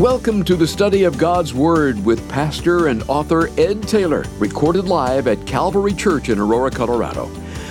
Welcome 0.00 0.44
to 0.44 0.56
the 0.56 0.66
study 0.66 1.04
of 1.04 1.18
God's 1.18 1.52
Word 1.52 2.02
with 2.06 2.26
pastor 2.26 2.86
and 2.86 3.02
author 3.02 3.50
Ed 3.60 3.82
Taylor, 3.82 4.24
recorded 4.38 4.86
live 4.86 5.26
at 5.26 5.46
Calvary 5.46 5.92
Church 5.92 6.30
in 6.30 6.38
Aurora, 6.38 6.70
Colorado. 6.70 7.30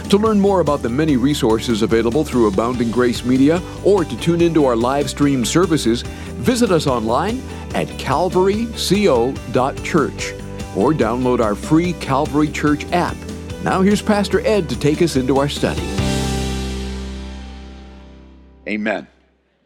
To 0.09 0.17
learn 0.19 0.39
more 0.39 0.59
about 0.59 0.83
the 0.83 0.89
many 0.89 1.17
resources 1.17 1.81
available 1.81 2.23
through 2.23 2.47
Abounding 2.47 2.91
Grace 2.91 3.25
Media 3.25 3.59
or 3.83 4.05
to 4.05 4.19
tune 4.19 4.41
into 4.41 4.65
our 4.65 4.75
live 4.75 5.09
stream 5.09 5.43
services, 5.43 6.03
visit 6.03 6.69
us 6.69 6.85
online 6.85 7.41
at 7.73 7.87
calvaryco.church 7.87 10.33
or 10.77 10.93
download 10.93 11.39
our 11.39 11.55
free 11.55 11.93
Calvary 11.93 12.49
Church 12.49 12.85
app. 12.91 13.17
Now 13.63 13.81
here's 13.81 14.03
Pastor 14.03 14.41
Ed 14.41 14.69
to 14.69 14.79
take 14.79 15.01
us 15.01 15.15
into 15.15 15.39
our 15.39 15.49
study. 15.49 15.81
Amen. 18.67 19.07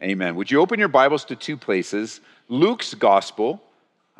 Amen. 0.02 0.34
Would 0.36 0.50
you 0.50 0.60
open 0.60 0.78
your 0.78 0.88
Bibles 0.88 1.26
to 1.26 1.36
two 1.36 1.58
places? 1.58 2.22
Luke's 2.48 2.92
Gospel, 2.92 3.62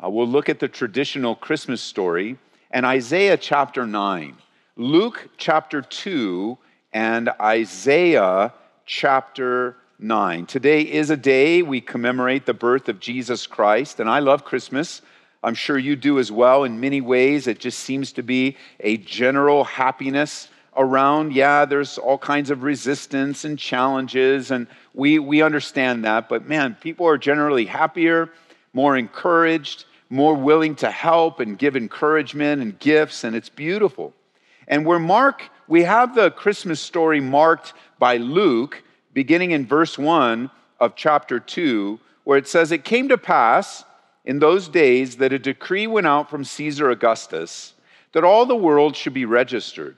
uh, 0.03 0.09
we'll 0.09 0.27
look 0.27 0.49
at 0.49 0.59
the 0.59 0.67
traditional 0.67 1.35
Christmas 1.35 1.79
story, 1.79 2.39
and 2.71 2.83
Isaiah 2.83 3.37
chapter 3.37 3.85
9. 3.85 4.35
Luke 4.77 5.29
chapter 5.37 5.83
2 5.83 6.57
and 6.91 7.29
Isaiah 7.39 8.51
chapter 8.87 9.77
9. 9.99 10.47
Today 10.47 10.81
is 10.81 11.11
a 11.11 11.17
day 11.17 11.61
we 11.61 11.79
commemorate 11.79 12.47
the 12.47 12.53
birth 12.55 12.89
of 12.89 12.99
Jesus 12.99 13.45
Christ, 13.45 13.99
and 13.99 14.09
I 14.09 14.17
love 14.19 14.43
Christmas. 14.43 15.03
I'm 15.43 15.53
sure 15.53 15.77
you 15.77 15.95
do 15.95 16.17
as 16.17 16.31
well. 16.31 16.63
In 16.63 16.79
many 16.79 17.01
ways, 17.01 17.45
it 17.45 17.59
just 17.59 17.77
seems 17.77 18.11
to 18.13 18.23
be 18.23 18.57
a 18.79 18.97
general 18.97 19.63
happiness 19.63 20.47
around. 20.75 21.33
Yeah, 21.33 21.65
there's 21.65 21.97
all 21.97 22.17
kinds 22.17 22.49
of 22.49 22.63
resistance 22.63 23.45
and 23.45 23.57
challenges, 23.57 24.51
and 24.51 24.67
we, 24.93 25.19
we 25.19 25.41
understand 25.41 26.05
that. 26.05 26.29
But 26.29 26.47
man, 26.47 26.77
people 26.79 27.07
are 27.07 27.17
generally 27.17 27.65
happier, 27.65 28.29
more 28.73 28.97
encouraged, 28.97 29.85
more 30.09 30.35
willing 30.35 30.75
to 30.75 30.91
help 30.91 31.39
and 31.39 31.57
give 31.57 31.75
encouragement 31.75 32.61
and 32.61 32.77
gifts, 32.79 33.23
and 33.23 33.35
it's 33.35 33.49
beautiful. 33.49 34.13
And 34.67 34.85
where 34.85 34.99
Mark, 34.99 35.43
we 35.67 35.83
have 35.83 36.15
the 36.15 36.31
Christmas 36.31 36.79
story 36.79 37.19
marked 37.19 37.73
by 37.99 38.17
Luke, 38.17 38.83
beginning 39.13 39.51
in 39.51 39.65
verse 39.65 39.97
1 39.97 40.49
of 40.79 40.95
chapter 40.95 41.39
2, 41.39 41.99
where 42.23 42.37
it 42.37 42.47
says, 42.47 42.71
It 42.71 42.83
came 42.83 43.09
to 43.09 43.17
pass 43.17 43.83
in 44.25 44.39
those 44.39 44.67
days 44.67 45.17
that 45.17 45.33
a 45.33 45.39
decree 45.39 45.87
went 45.87 46.07
out 46.07 46.29
from 46.29 46.43
Caesar 46.43 46.89
Augustus 46.89 47.73
that 48.15 48.23
all 48.23 48.45
the 48.45 48.55
world 48.55 48.95
should 48.95 49.13
be 49.13 49.25
registered. 49.25 49.97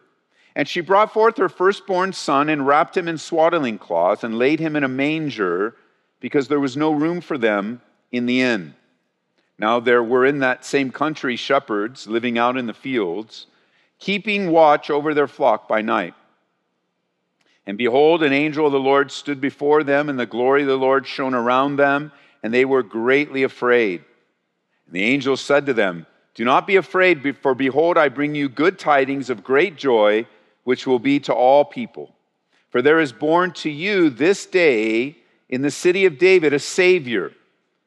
And 0.55 0.67
she 0.67 0.81
brought 0.81 1.13
forth 1.13 1.37
her 1.37 1.49
firstborn 1.49 2.13
son 2.13 2.49
and 2.49 2.67
wrapped 2.67 2.97
him 2.97 3.07
in 3.07 3.17
swaddling 3.17 3.77
cloths 3.77 4.23
and 4.23 4.37
laid 4.37 4.59
him 4.59 4.75
in 4.75 4.83
a 4.83 4.89
manger 4.89 5.75
because 6.19 6.47
there 6.47 6.59
was 6.59 6.75
no 6.75 6.91
room 6.91 7.21
for 7.21 7.37
them 7.37 7.81
in 8.11 8.25
the 8.25 8.41
inn. 8.41 8.75
Now 9.57 9.79
there 9.79 10.03
were 10.03 10.25
in 10.25 10.39
that 10.39 10.65
same 10.65 10.91
country 10.91 11.35
shepherds 11.35 12.07
living 12.07 12.37
out 12.37 12.57
in 12.57 12.65
the 12.65 12.73
fields, 12.73 13.47
keeping 13.99 14.51
watch 14.51 14.89
over 14.89 15.13
their 15.13 15.27
flock 15.27 15.67
by 15.67 15.81
night. 15.81 16.15
And 17.65 17.77
behold, 17.77 18.23
an 18.23 18.33
angel 18.33 18.65
of 18.65 18.71
the 18.71 18.79
Lord 18.79 19.11
stood 19.11 19.39
before 19.39 19.83
them, 19.83 20.09
and 20.09 20.19
the 20.19 20.25
glory 20.25 20.63
of 20.63 20.67
the 20.67 20.77
Lord 20.77 21.05
shone 21.05 21.35
around 21.35 21.75
them, 21.75 22.11
and 22.41 22.53
they 22.53 22.65
were 22.65 22.81
greatly 22.81 23.43
afraid. 23.43 24.03
And 24.87 24.95
the 24.95 25.03
angel 25.03 25.37
said 25.37 25.67
to 25.67 25.73
them, 25.73 26.07
Do 26.33 26.43
not 26.43 26.65
be 26.65 26.75
afraid, 26.75 27.37
for 27.37 27.53
behold, 27.53 27.97
I 27.97 28.09
bring 28.09 28.33
you 28.33 28.49
good 28.49 28.79
tidings 28.79 29.29
of 29.29 29.43
great 29.43 29.77
joy 29.77 30.25
which 30.63 30.85
will 30.85 30.99
be 30.99 31.19
to 31.21 31.33
all 31.33 31.65
people. 31.65 32.13
For 32.69 32.81
there 32.81 32.99
is 32.99 33.11
born 33.11 33.51
to 33.53 33.69
you 33.69 34.09
this 34.09 34.45
day 34.45 35.17
in 35.49 35.61
the 35.61 35.71
city 35.71 36.05
of 36.05 36.17
David 36.17 36.53
a 36.53 36.59
Savior, 36.59 37.33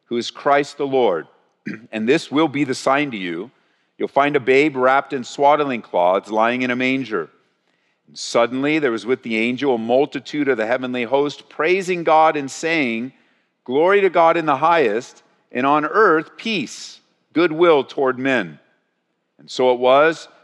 who 0.07 0.17
is 0.17 0.31
Christ 0.31 0.77
the 0.77 0.87
Lord. 0.87 1.27
and 1.93 2.09
this 2.09 2.31
will 2.31 2.49
be 2.49 2.65
the 2.65 2.75
sign 2.75 3.11
to 3.13 3.17
you. 3.17 3.51
You'll 3.97 4.09
find 4.09 4.37
a 4.37 4.41
babe 4.41 4.77
wrapped 4.77 5.13
in 5.13 5.25
swaddling 5.25 5.83
cloths 5.83 6.31
lying 6.31 6.63
in 6.63 6.71
a 6.71 6.77
manger. 6.77 7.31
And 8.07 8.19
suddenly 8.19 8.79
there 8.79 8.91
was 8.91 9.07
with 9.07 9.23
the 9.23 9.37
angel 9.37 9.77
a 9.77 9.79
multitude 9.79 10.49
of 10.49 10.57
the 10.57 10.67
heavenly 10.67 11.05
host 11.05 11.49
praising 11.49 12.05
God 12.05 12.37
and 12.37 12.51
saying, 12.51 13.13
Glory 13.65 14.03
to 14.03 14.11
God 14.11 14.37
in 14.37 14.45
the 14.45 14.59
highest, 14.59 15.23
and 15.51 15.65
on 15.65 15.87
earth 15.87 16.37
peace, 16.37 17.01
goodwill 17.33 17.85
toward 17.85 18.19
men. 18.19 18.59
And 19.39 19.51
so 19.51 19.73
it 19.73 19.79
was 19.79 20.29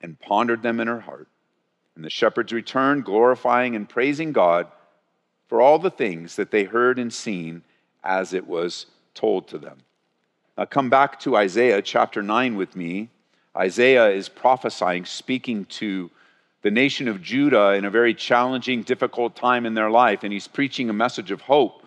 and 0.00 0.18
pondered 0.18 0.62
them 0.62 0.80
in 0.80 0.88
her 0.88 1.00
heart. 1.00 1.28
And 1.94 2.04
the 2.04 2.10
shepherds 2.10 2.52
returned, 2.52 3.04
glorifying 3.04 3.76
and 3.76 3.88
praising 3.88 4.32
God 4.32 4.66
for 5.48 5.60
all 5.60 5.78
the 5.78 5.90
things 5.90 6.36
that 6.36 6.50
they 6.50 6.64
heard 6.64 6.98
and 6.98 7.12
seen 7.12 7.62
as 8.02 8.32
it 8.32 8.46
was 8.46 8.86
told 9.14 9.48
to 9.48 9.58
them. 9.58 9.78
Now, 10.56 10.64
come 10.64 10.90
back 10.90 11.20
to 11.20 11.36
Isaiah 11.36 11.82
chapter 11.82 12.22
9 12.22 12.56
with 12.56 12.76
me. 12.76 13.08
Isaiah 13.56 14.10
is 14.10 14.28
prophesying, 14.28 15.04
speaking 15.04 15.64
to 15.66 16.10
the 16.62 16.70
nation 16.70 17.08
of 17.08 17.22
Judah 17.22 17.70
in 17.70 17.84
a 17.84 17.90
very 17.90 18.14
challenging, 18.14 18.82
difficult 18.82 19.34
time 19.34 19.66
in 19.66 19.74
their 19.74 19.90
life, 19.90 20.22
and 20.22 20.32
he's 20.32 20.46
preaching 20.46 20.90
a 20.90 20.92
message 20.92 21.30
of 21.30 21.40
hope, 21.40 21.86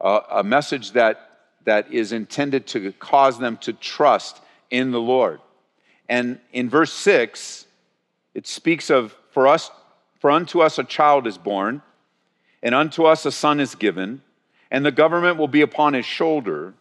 uh, 0.00 0.20
a 0.30 0.42
message 0.42 0.92
that, 0.92 1.30
that 1.64 1.92
is 1.92 2.12
intended 2.12 2.66
to 2.68 2.92
cause 2.92 3.38
them 3.38 3.58
to 3.58 3.72
trust 3.74 4.40
in 4.70 4.90
the 4.90 5.00
Lord. 5.00 5.40
And 6.08 6.38
in 6.52 6.68
verse 6.68 6.92
6, 6.92 7.66
it 8.34 8.46
speaks 8.46 8.90
of, 8.90 9.14
for 9.30 9.46
us, 9.46 9.70
for 10.20 10.30
unto 10.30 10.60
us 10.60 10.78
a 10.78 10.84
child 10.84 11.26
is 11.26 11.38
born, 11.38 11.82
and 12.62 12.74
unto 12.74 13.04
us 13.04 13.26
a 13.26 13.32
son 13.32 13.60
is 13.60 13.74
given, 13.74 14.22
and 14.70 14.84
the 14.84 14.92
government 14.92 15.36
will 15.36 15.48
be 15.48 15.62
upon 15.62 15.94
his 15.94 16.06
shoulder, 16.06 16.74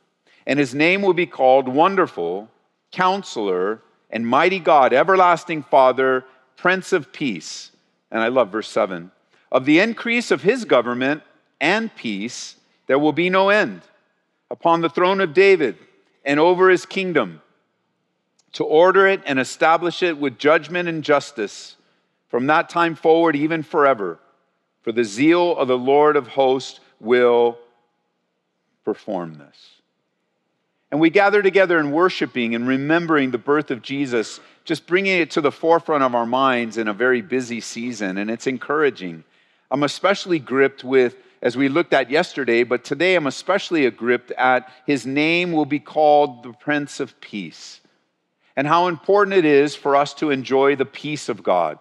and 0.45 0.59
his 0.59 0.73
name 0.73 1.01
will 1.01 1.13
be 1.13 1.25
called 1.25 1.67
Wonderful, 1.67 2.49
Counselor, 2.91 3.81
and 4.09 4.27
Mighty 4.27 4.59
God, 4.59 4.93
Everlasting 4.93 5.63
Father, 5.63 6.25
Prince 6.57 6.93
of 6.93 7.11
Peace. 7.11 7.71
And 8.11 8.21
I 8.21 8.27
love 8.27 8.51
verse 8.51 8.69
7. 8.69 9.11
Of 9.51 9.65
the 9.65 9.79
increase 9.79 10.31
of 10.31 10.41
his 10.41 10.65
government 10.65 11.23
and 11.59 11.93
peace, 11.95 12.55
there 12.87 12.99
will 12.99 13.13
be 13.13 13.29
no 13.29 13.49
end 13.49 13.81
upon 14.49 14.81
the 14.81 14.89
throne 14.89 15.21
of 15.21 15.33
David 15.33 15.77
and 16.25 16.39
over 16.39 16.69
his 16.69 16.85
kingdom 16.85 17.41
to 18.53 18.63
order 18.63 19.07
it 19.07 19.21
and 19.25 19.39
establish 19.39 20.03
it 20.03 20.17
with 20.17 20.37
judgment 20.37 20.89
and 20.89 21.03
justice 21.03 21.75
from 22.29 22.47
that 22.47 22.69
time 22.69 22.95
forward, 22.95 23.35
even 23.35 23.63
forever. 23.63 24.19
For 24.81 24.91
the 24.91 25.03
zeal 25.03 25.55
of 25.57 25.67
the 25.67 25.77
Lord 25.77 26.15
of 26.15 26.27
hosts 26.27 26.79
will 26.99 27.57
perform 28.83 29.35
this. 29.35 29.81
And 30.89 30.99
we 30.99 31.09
gather 31.09 31.41
together 31.41 31.79
in 31.79 31.91
worshiping 31.91 32.55
and 32.55 32.67
remembering 32.67 33.31
the 33.31 33.37
birth 33.37 33.71
of 33.71 33.81
Jesus, 33.81 34.39
just 34.65 34.87
bringing 34.87 35.19
it 35.19 35.31
to 35.31 35.41
the 35.41 35.51
forefront 35.51 36.03
of 36.03 36.15
our 36.15 36.25
minds 36.25 36.77
in 36.77 36.87
a 36.87 36.93
very 36.93 37.21
busy 37.21 37.61
season, 37.61 38.17
and 38.17 38.29
it's 38.29 38.47
encouraging. 38.47 39.23
I'm 39.69 39.83
especially 39.83 40.39
gripped 40.39 40.83
with, 40.83 41.15
as 41.41 41.55
we 41.55 41.69
looked 41.69 41.93
at 41.93 42.09
yesterday, 42.09 42.63
but 42.63 42.83
today 42.83 43.15
I'm 43.15 43.27
especially 43.27 43.89
gripped 43.91 44.31
at 44.31 44.69
his 44.85 45.05
name 45.05 45.51
will 45.53 45.65
be 45.65 45.79
called 45.79 46.43
the 46.43 46.53
Prince 46.53 46.99
of 46.99 47.19
Peace 47.21 47.80
and 48.55 48.67
how 48.67 48.87
important 48.87 49.35
it 49.35 49.45
is 49.45 49.75
for 49.75 49.95
us 49.95 50.13
to 50.15 50.29
enjoy 50.29 50.75
the 50.75 50.85
peace 50.85 51.29
of 51.29 51.43
God, 51.43 51.79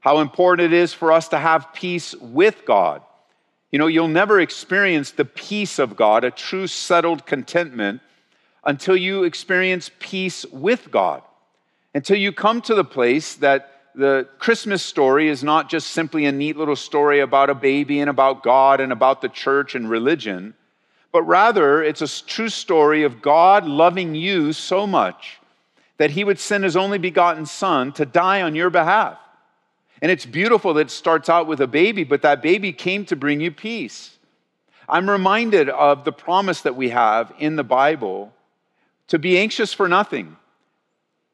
how 0.00 0.20
important 0.20 0.72
it 0.72 0.76
is 0.76 0.92
for 0.92 1.12
us 1.12 1.28
to 1.28 1.38
have 1.38 1.72
peace 1.72 2.14
with 2.14 2.64
God. 2.64 3.02
You 3.70 3.78
know, 3.78 3.86
you'll 3.86 4.08
never 4.08 4.40
experience 4.40 5.12
the 5.12 5.24
peace 5.24 5.78
of 5.78 5.96
God, 5.96 6.24
a 6.24 6.30
true 6.30 6.66
settled 6.66 7.26
contentment, 7.26 8.00
until 8.64 8.96
you 8.96 9.24
experience 9.24 9.90
peace 9.98 10.44
with 10.46 10.90
God. 10.90 11.22
until 11.94 12.16
you 12.16 12.32
come 12.32 12.60
to 12.62 12.74
the 12.74 12.84
place 12.84 13.34
that 13.36 13.66
the 13.94 14.28
Christmas 14.38 14.82
story 14.82 15.28
is 15.28 15.42
not 15.42 15.68
just 15.68 15.88
simply 15.88 16.24
a 16.26 16.32
neat 16.32 16.56
little 16.56 16.76
story 16.76 17.20
about 17.20 17.50
a 17.50 17.54
baby 17.54 18.00
and 18.00 18.08
about 18.08 18.42
God 18.42 18.80
and 18.80 18.92
about 18.92 19.20
the 19.20 19.28
church 19.28 19.74
and 19.74 19.90
religion, 19.90 20.54
but 21.12 21.22
rather 21.24 21.82
it's 21.82 22.02
a 22.02 22.26
true 22.26 22.48
story 22.48 23.02
of 23.02 23.20
God 23.20 23.66
loving 23.66 24.14
you 24.14 24.52
so 24.52 24.86
much 24.86 25.39
that 26.00 26.12
he 26.12 26.24
would 26.24 26.38
send 26.38 26.64
his 26.64 26.78
only 26.78 26.96
begotten 26.96 27.44
son 27.44 27.92
to 27.92 28.06
die 28.06 28.40
on 28.40 28.54
your 28.54 28.70
behalf. 28.70 29.18
And 30.00 30.10
it's 30.10 30.24
beautiful 30.24 30.72
that 30.72 30.86
it 30.86 30.90
starts 30.90 31.28
out 31.28 31.46
with 31.46 31.60
a 31.60 31.66
baby, 31.66 32.04
but 32.04 32.22
that 32.22 32.40
baby 32.40 32.72
came 32.72 33.04
to 33.04 33.16
bring 33.16 33.38
you 33.42 33.50
peace. 33.50 34.16
I'm 34.88 35.10
reminded 35.10 35.68
of 35.68 36.06
the 36.06 36.12
promise 36.12 36.62
that 36.62 36.74
we 36.74 36.88
have 36.88 37.34
in 37.38 37.56
the 37.56 37.64
Bible 37.64 38.32
to 39.08 39.18
be 39.18 39.38
anxious 39.38 39.74
for 39.74 39.88
nothing, 39.88 40.38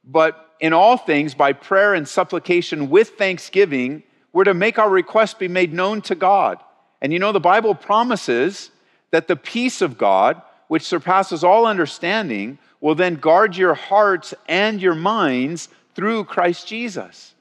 but 0.05 0.57
in 0.59 0.73
all 0.73 0.97
things, 0.97 1.33
by 1.33 1.53
prayer 1.53 1.95
and 1.95 2.09
supplication 2.09 2.91
with 2.91 3.11
thanksgiving, 3.11 4.03
we're 4.33 4.43
to 4.43 4.53
make 4.53 4.81
our 4.81 4.91
requests 4.91 5.35
be 5.35 5.47
made 5.47 5.73
known 5.73 6.03
to 6.03 6.17
God. 6.17 6.59
And 7.01 7.13
you 7.13 7.21
know, 7.21 7.31
the 7.31 7.39
Bible 7.39 7.77
promises 7.77 8.73
that 9.13 9.29
the 9.29 9.37
peace 9.37 9.81
of 9.81 9.97
God, 9.97 10.43
which 10.67 10.83
surpasses 10.83 11.45
all 11.45 11.67
understanding, 11.67 12.59
will 12.81 12.95
then 12.95 13.17
guard 13.17 13.57
your 13.57 13.75
hearts 13.75 14.35
and 14.49 14.81
your 14.81 14.95
minds 14.95 15.69
through 15.95 16.25
Christ 16.25 16.67
Jesus. 16.67 17.35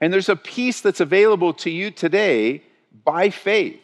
And 0.00 0.12
there's 0.12 0.28
a 0.28 0.36
peace 0.36 0.80
that's 0.80 1.00
available 1.00 1.54
to 1.54 1.70
you 1.70 1.90
today 1.90 2.62
by 3.04 3.30
faith. 3.30 3.80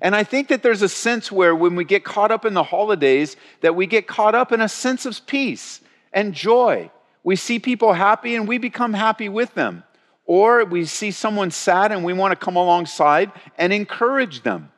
And 0.00 0.14
I 0.14 0.22
think 0.24 0.48
that 0.48 0.62
there's 0.62 0.82
a 0.82 0.88
sense 0.88 1.32
where 1.32 1.54
when 1.54 1.74
we 1.74 1.84
get 1.84 2.04
caught 2.04 2.30
up 2.30 2.44
in 2.44 2.54
the 2.54 2.62
holidays, 2.62 3.36
that 3.60 3.74
we 3.74 3.86
get 3.86 4.06
caught 4.06 4.34
up 4.34 4.52
in 4.52 4.60
a 4.60 4.68
sense 4.68 5.06
of 5.06 5.26
peace 5.26 5.80
and 6.12 6.32
joy 6.32 6.90
we 7.28 7.36
see 7.36 7.58
people 7.58 7.92
happy 7.92 8.34
and 8.36 8.48
we 8.48 8.56
become 8.56 8.94
happy 8.94 9.28
with 9.28 9.52
them. 9.52 9.84
Or 10.24 10.64
we 10.64 10.86
see 10.86 11.10
someone 11.10 11.50
sad 11.50 11.92
and 11.92 12.02
we 12.02 12.14
want 12.14 12.32
to 12.32 12.42
come 12.42 12.56
alongside 12.56 13.32
and 13.58 13.70
encourage 13.70 14.42
them. 14.42 14.72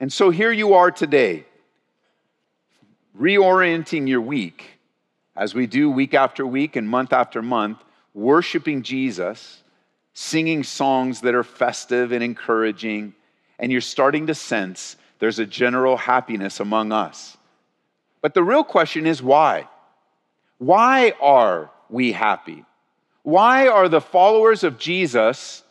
And 0.00 0.12
so 0.12 0.30
here 0.30 0.50
you 0.50 0.74
are 0.74 0.90
today, 0.90 1.46
reorienting 3.16 4.08
your 4.08 4.20
week 4.20 4.73
as 5.36 5.54
we 5.54 5.66
do 5.66 5.90
week 5.90 6.14
after 6.14 6.46
week 6.46 6.76
and 6.76 6.88
month 6.88 7.12
after 7.12 7.42
month, 7.42 7.78
worshiping 8.12 8.82
Jesus, 8.82 9.62
singing 10.12 10.62
songs 10.62 11.22
that 11.22 11.34
are 11.34 11.42
festive 11.42 12.12
and 12.12 12.22
encouraging, 12.22 13.14
and 13.58 13.72
you're 13.72 13.80
starting 13.80 14.26
to 14.28 14.34
sense 14.34 14.96
there's 15.18 15.38
a 15.38 15.46
general 15.46 15.96
happiness 15.96 16.60
among 16.60 16.92
us. 16.92 17.36
But 18.20 18.34
the 18.34 18.42
real 18.42 18.64
question 18.64 19.06
is 19.06 19.22
why? 19.22 19.68
Why 20.58 21.12
are 21.20 21.70
we 21.88 22.12
happy? 22.12 22.64
Why 23.22 23.68
are 23.68 23.88
the 23.88 24.00
followers 24.00 24.64
of 24.64 24.78
Jesus, 24.78 25.62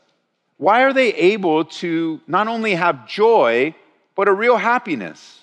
why 0.58 0.84
are 0.84 0.94
they 0.94 1.14
able 1.14 1.66
to 1.66 2.22
not 2.28 2.48
only 2.48 2.76
have 2.76 3.08
joy, 3.08 3.76
but 4.16 4.28
a 4.28 4.34
real 4.34 4.58
happiness? 4.58 5.43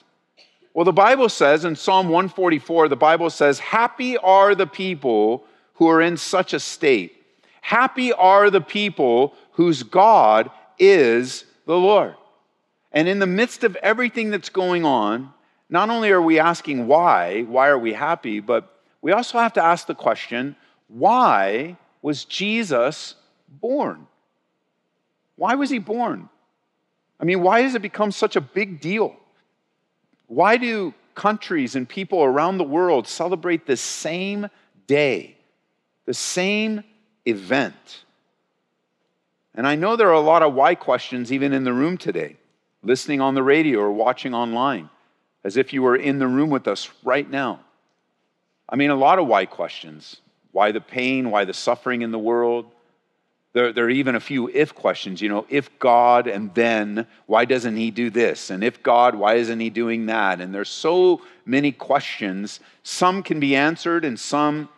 Well, 0.72 0.84
the 0.84 0.92
Bible 0.92 1.28
says 1.28 1.64
in 1.64 1.74
Psalm 1.74 2.08
144, 2.08 2.88
the 2.88 2.96
Bible 2.96 3.30
says, 3.30 3.58
Happy 3.58 4.16
are 4.16 4.54
the 4.54 4.66
people 4.66 5.44
who 5.74 5.88
are 5.88 6.00
in 6.00 6.16
such 6.16 6.54
a 6.54 6.60
state. 6.60 7.16
Happy 7.60 8.12
are 8.12 8.50
the 8.50 8.60
people 8.60 9.34
whose 9.52 9.82
God 9.82 10.50
is 10.78 11.44
the 11.66 11.76
Lord. 11.76 12.14
And 12.92 13.08
in 13.08 13.18
the 13.18 13.26
midst 13.26 13.64
of 13.64 13.76
everything 13.76 14.30
that's 14.30 14.48
going 14.48 14.84
on, 14.84 15.32
not 15.68 15.90
only 15.90 16.10
are 16.10 16.22
we 16.22 16.38
asking 16.38 16.86
why, 16.86 17.42
why 17.42 17.68
are 17.68 17.78
we 17.78 17.92
happy, 17.92 18.40
but 18.40 18.80
we 19.02 19.12
also 19.12 19.38
have 19.38 19.52
to 19.54 19.62
ask 19.62 19.86
the 19.86 19.94
question 19.94 20.56
why 20.88 21.76
was 22.02 22.24
Jesus 22.24 23.14
born? 23.48 24.06
Why 25.36 25.54
was 25.54 25.70
he 25.70 25.78
born? 25.78 26.28
I 27.20 27.24
mean, 27.24 27.42
why 27.42 27.60
has 27.62 27.74
it 27.74 27.82
become 27.82 28.10
such 28.10 28.34
a 28.34 28.40
big 28.40 28.80
deal? 28.80 29.16
Why 30.30 30.58
do 30.58 30.94
countries 31.16 31.74
and 31.74 31.88
people 31.88 32.22
around 32.22 32.58
the 32.58 32.64
world 32.64 33.08
celebrate 33.08 33.66
the 33.66 33.76
same 33.76 34.46
day, 34.86 35.36
the 36.06 36.14
same 36.14 36.84
event? 37.26 38.04
And 39.56 39.66
I 39.66 39.74
know 39.74 39.96
there 39.96 40.08
are 40.10 40.12
a 40.12 40.20
lot 40.20 40.44
of 40.44 40.54
why 40.54 40.76
questions 40.76 41.32
even 41.32 41.52
in 41.52 41.64
the 41.64 41.72
room 41.72 41.98
today, 41.98 42.36
listening 42.84 43.20
on 43.20 43.34
the 43.34 43.42
radio 43.42 43.80
or 43.80 43.90
watching 43.90 44.32
online, 44.32 44.88
as 45.42 45.56
if 45.56 45.72
you 45.72 45.82
were 45.82 45.96
in 45.96 46.20
the 46.20 46.28
room 46.28 46.48
with 46.48 46.68
us 46.68 46.88
right 47.02 47.28
now. 47.28 47.58
I 48.68 48.76
mean, 48.76 48.90
a 48.90 48.94
lot 48.94 49.18
of 49.18 49.26
why 49.26 49.46
questions. 49.46 50.20
Why 50.52 50.70
the 50.70 50.80
pain? 50.80 51.32
Why 51.32 51.44
the 51.44 51.54
suffering 51.54 52.02
in 52.02 52.12
the 52.12 52.20
world? 52.20 52.66
There, 53.52 53.72
there, 53.72 53.86
are 53.86 53.90
even 53.90 54.14
a 54.14 54.20
few 54.20 54.48
if 54.48 54.74
questions, 54.74 55.20
you 55.20 55.28
know, 55.28 55.44
if 55.48 55.76
God 55.80 56.28
and 56.28 56.54
then, 56.54 57.06
why 57.26 57.44
doesn't 57.44 57.76
he 57.76 57.90
do 57.90 58.08
this? 58.08 58.50
And 58.50 58.62
if 58.62 58.80
God, 58.80 59.16
why 59.16 59.34
isn't 59.34 59.58
he 59.58 59.70
doing 59.70 60.06
that? 60.06 60.40
And 60.40 60.54
there's 60.54 60.68
so 60.68 61.22
many 61.44 61.72
questions. 61.72 62.60
Some 62.84 63.24
can 63.24 63.40
be 63.40 63.56
answered 63.56 64.04
and 64.04 64.18
some, 64.20 64.68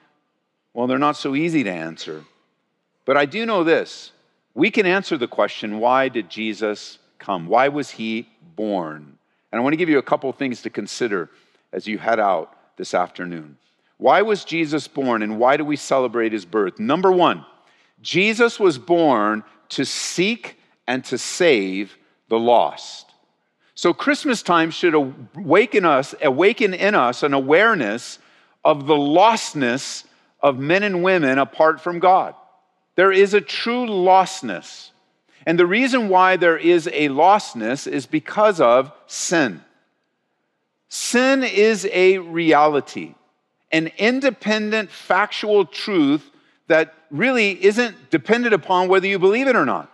well, 0.72 0.86
they're 0.86 0.98
not 0.98 1.19
so 1.19 1.34
easy 1.34 1.62
to 1.64 1.70
answer. 1.70 2.24
But 3.04 3.19
I 3.19 3.26
do 3.26 3.44
know 3.44 3.62
this 3.62 4.12
we 4.54 4.70
can 4.70 4.86
answer 4.86 5.16
the 5.16 5.28
question 5.28 5.78
why 5.78 6.08
did 6.08 6.28
Jesus 6.28 6.98
come? 7.19 7.46
Why 7.46 7.69
was 7.69 7.90
he 7.90 8.28
born? 8.56 9.19
And 9.50 9.58
I 9.58 9.62
want 9.62 9.72
to 9.74 9.78
give 9.78 9.88
you 9.88 9.98
a 9.98 10.02
couple 10.02 10.32
things 10.32 10.62
to 10.62 10.70
consider 10.70 11.30
as 11.72 11.86
you 11.86 11.98
head 11.98 12.20
out 12.20 12.56
this 12.76 12.94
afternoon. 12.94 13.56
Why 13.98 14.22
was 14.22 14.44
Jesus 14.44 14.88
born 14.88 15.22
and 15.22 15.38
why 15.38 15.56
do 15.56 15.64
we 15.64 15.76
celebrate 15.76 16.32
his 16.32 16.44
birth? 16.44 16.78
Number 16.78 17.12
one, 17.12 17.44
Jesus 18.02 18.60
was 18.60 18.78
born 18.78 19.44
to 19.70 19.84
seek 19.84 20.58
and 20.87 21.04
to 21.06 21.16
save 21.16 21.96
the 22.28 22.38
lost. 22.38 23.10
So 23.75 23.94
Christmas 23.94 24.43
time 24.43 24.70
should 24.70 24.94
awaken 24.94 25.84
us, 25.84 26.14
awaken 26.20 26.75
in 26.75 26.94
us 26.94 27.22
an 27.22 27.32
awareness 27.32 28.19
of 28.64 28.87
the 28.87 28.94
lostness 28.94 30.04
of 30.40 30.58
men 30.58 30.82
and 30.82 31.02
women 31.02 31.38
apart 31.38 31.81
from 31.81 31.99
God. 31.99 32.34
There 32.96 33.12
is 33.12 33.32
a 33.32 33.40
true 33.40 33.87
lostness. 33.87 34.90
And 35.46 35.58
the 35.58 35.66
reason 35.66 36.08
why 36.08 36.37
there 36.37 36.58
is 36.58 36.87
a 36.88 37.08
lostness 37.08 37.87
is 37.87 38.06
because 38.06 38.60
of 38.60 38.93
sin. 39.06 39.62
Sin 40.88 41.43
is 41.43 41.88
a 41.90 42.19
reality 42.19 43.14
an 43.72 43.90
independent 43.96 44.91
factual 44.91 45.65
truth 45.65 46.31
that 46.69 46.94
really 47.12 47.62
isn't 47.62 48.10
dependent 48.10 48.54
upon 48.54 48.88
whether 48.88 49.06
you 49.06 49.19
believe 49.19 49.46
it 49.46 49.54
or 49.54 49.66
not. 49.66 49.92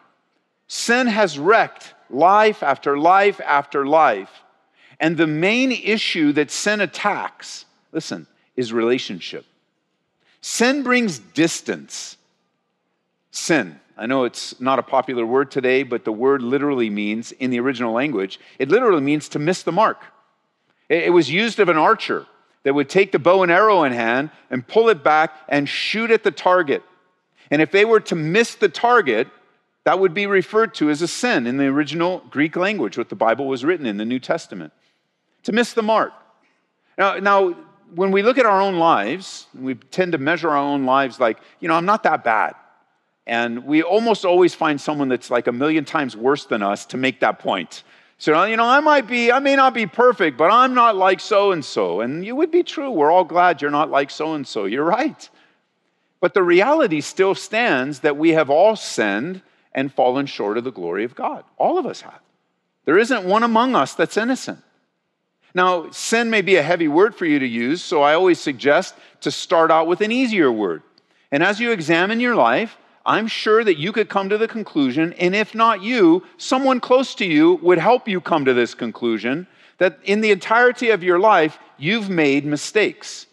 Sin 0.68 1.08
has 1.08 1.38
wrecked 1.38 1.94
life 2.08 2.62
after 2.62 2.96
life 2.96 3.40
after 3.44 3.86
life. 3.86 4.30
And 5.00 5.16
the 5.16 5.26
main 5.26 5.72
issue 5.72 6.32
that 6.32 6.50
sin 6.50 6.80
attacks, 6.80 7.66
listen, 7.92 8.26
is 8.56 8.72
relationship. 8.72 9.44
Sin 10.40 10.82
brings 10.82 11.18
distance. 11.18 12.16
Sin. 13.30 13.80
I 13.96 14.06
know 14.06 14.24
it's 14.24 14.60
not 14.60 14.78
a 14.78 14.82
popular 14.82 15.26
word 15.26 15.50
today, 15.50 15.82
but 15.82 16.04
the 16.04 16.12
word 16.12 16.40
literally 16.40 16.88
means, 16.88 17.32
in 17.32 17.50
the 17.50 17.58
original 17.58 17.92
language, 17.92 18.38
it 18.58 18.68
literally 18.68 19.00
means 19.00 19.28
to 19.30 19.40
miss 19.40 19.64
the 19.64 19.72
mark. 19.72 20.00
It 20.88 21.12
was 21.12 21.28
used 21.30 21.58
of 21.58 21.68
an 21.68 21.76
archer 21.76 22.26
that 22.62 22.74
would 22.74 22.88
take 22.88 23.12
the 23.12 23.18
bow 23.18 23.42
and 23.42 23.52
arrow 23.52 23.82
in 23.82 23.92
hand 23.92 24.30
and 24.50 24.66
pull 24.66 24.88
it 24.88 25.02
back 25.02 25.32
and 25.48 25.68
shoot 25.68 26.10
at 26.10 26.22
the 26.22 26.30
target. 26.30 26.82
And 27.50 27.62
if 27.62 27.70
they 27.70 27.84
were 27.84 28.00
to 28.00 28.14
miss 28.14 28.54
the 28.54 28.68
target, 28.68 29.28
that 29.84 29.98
would 29.98 30.14
be 30.14 30.26
referred 30.26 30.74
to 30.74 30.90
as 30.90 31.02
a 31.02 31.08
sin 31.08 31.46
in 31.46 31.56
the 31.56 31.66
original 31.66 32.22
Greek 32.30 32.56
language, 32.56 32.98
what 32.98 33.08
the 33.08 33.16
Bible 33.16 33.46
was 33.46 33.64
written 33.64 33.86
in 33.86 33.96
the 33.96 34.04
New 34.04 34.18
Testament. 34.18 34.72
To 35.44 35.52
miss 35.52 35.72
the 35.72 35.82
mark. 35.82 36.12
Now, 36.98 37.16
now 37.18 37.56
when 37.94 38.10
we 38.10 38.22
look 38.22 38.38
at 38.38 38.46
our 38.46 38.60
own 38.60 38.76
lives, 38.76 39.46
we 39.54 39.74
tend 39.74 40.12
to 40.12 40.18
measure 40.18 40.50
our 40.50 40.56
own 40.56 40.84
lives 40.84 41.18
like, 41.18 41.38
you 41.60 41.68
know, 41.68 41.74
I'm 41.74 41.86
not 41.86 42.02
that 42.02 42.24
bad. 42.24 42.54
And 43.26 43.64
we 43.64 43.82
almost 43.82 44.24
always 44.24 44.54
find 44.54 44.80
someone 44.80 45.08
that's 45.08 45.30
like 45.30 45.46
a 45.46 45.52
million 45.52 45.84
times 45.84 46.16
worse 46.16 46.46
than 46.46 46.62
us 46.62 46.86
to 46.86 46.96
make 46.96 47.20
that 47.20 47.38
point. 47.38 47.82
So, 48.18 48.42
you 48.44 48.56
know, 48.56 48.64
I 48.64 48.80
might 48.80 49.06
be, 49.06 49.30
I 49.30 49.38
may 49.38 49.54
not 49.54 49.74
be 49.74 49.86
perfect, 49.86 50.36
but 50.36 50.50
I'm 50.50 50.74
not 50.74 50.96
like 50.96 51.20
so 51.20 51.52
and 51.52 51.64
so. 51.64 52.00
And 52.00 52.24
you 52.24 52.34
would 52.34 52.50
be 52.50 52.62
true. 52.62 52.90
We're 52.90 53.12
all 53.12 53.24
glad 53.24 53.62
you're 53.62 53.70
not 53.70 53.90
like 53.90 54.10
so 54.10 54.34
and 54.34 54.46
so. 54.46 54.64
You're 54.64 54.84
right. 54.84 55.28
But 56.20 56.34
the 56.34 56.42
reality 56.42 57.00
still 57.00 57.34
stands 57.34 58.00
that 58.00 58.16
we 58.16 58.30
have 58.30 58.50
all 58.50 58.76
sinned 58.76 59.42
and 59.72 59.92
fallen 59.92 60.26
short 60.26 60.58
of 60.58 60.64
the 60.64 60.72
glory 60.72 61.04
of 61.04 61.14
God. 61.14 61.44
All 61.56 61.78
of 61.78 61.86
us 61.86 62.00
have. 62.00 62.20
There 62.84 62.98
isn't 62.98 63.24
one 63.24 63.42
among 63.42 63.76
us 63.76 63.94
that's 63.94 64.16
innocent. 64.16 64.58
Now, 65.54 65.90
sin 65.90 66.30
may 66.30 66.42
be 66.42 66.56
a 66.56 66.62
heavy 66.62 66.88
word 66.88 67.14
for 67.14 67.24
you 67.24 67.38
to 67.38 67.46
use, 67.46 67.82
so 67.82 68.02
I 68.02 68.14
always 68.14 68.40
suggest 68.40 68.94
to 69.20 69.30
start 69.30 69.70
out 69.70 69.86
with 69.86 70.00
an 70.00 70.12
easier 70.12 70.50
word. 70.50 70.82
And 71.30 71.42
as 71.42 71.60
you 71.60 71.70
examine 71.70 72.20
your 72.20 72.34
life, 72.34 72.76
I'm 73.06 73.26
sure 73.26 73.64
that 73.64 73.78
you 73.78 73.92
could 73.92 74.08
come 74.08 74.28
to 74.28 74.38
the 74.38 74.48
conclusion, 74.48 75.14
and 75.14 75.34
if 75.34 75.54
not 75.54 75.82
you, 75.82 76.24
someone 76.36 76.80
close 76.80 77.14
to 77.16 77.24
you 77.24 77.54
would 77.62 77.78
help 77.78 78.06
you 78.06 78.20
come 78.20 78.44
to 78.44 78.54
this 78.54 78.74
conclusion 78.74 79.46
that 79.78 79.98
in 80.04 80.20
the 80.20 80.30
entirety 80.30 80.90
of 80.90 81.02
your 81.02 81.18
life, 81.18 81.58
you've 81.78 82.10
made 82.10 82.44
mistakes. 82.44 83.26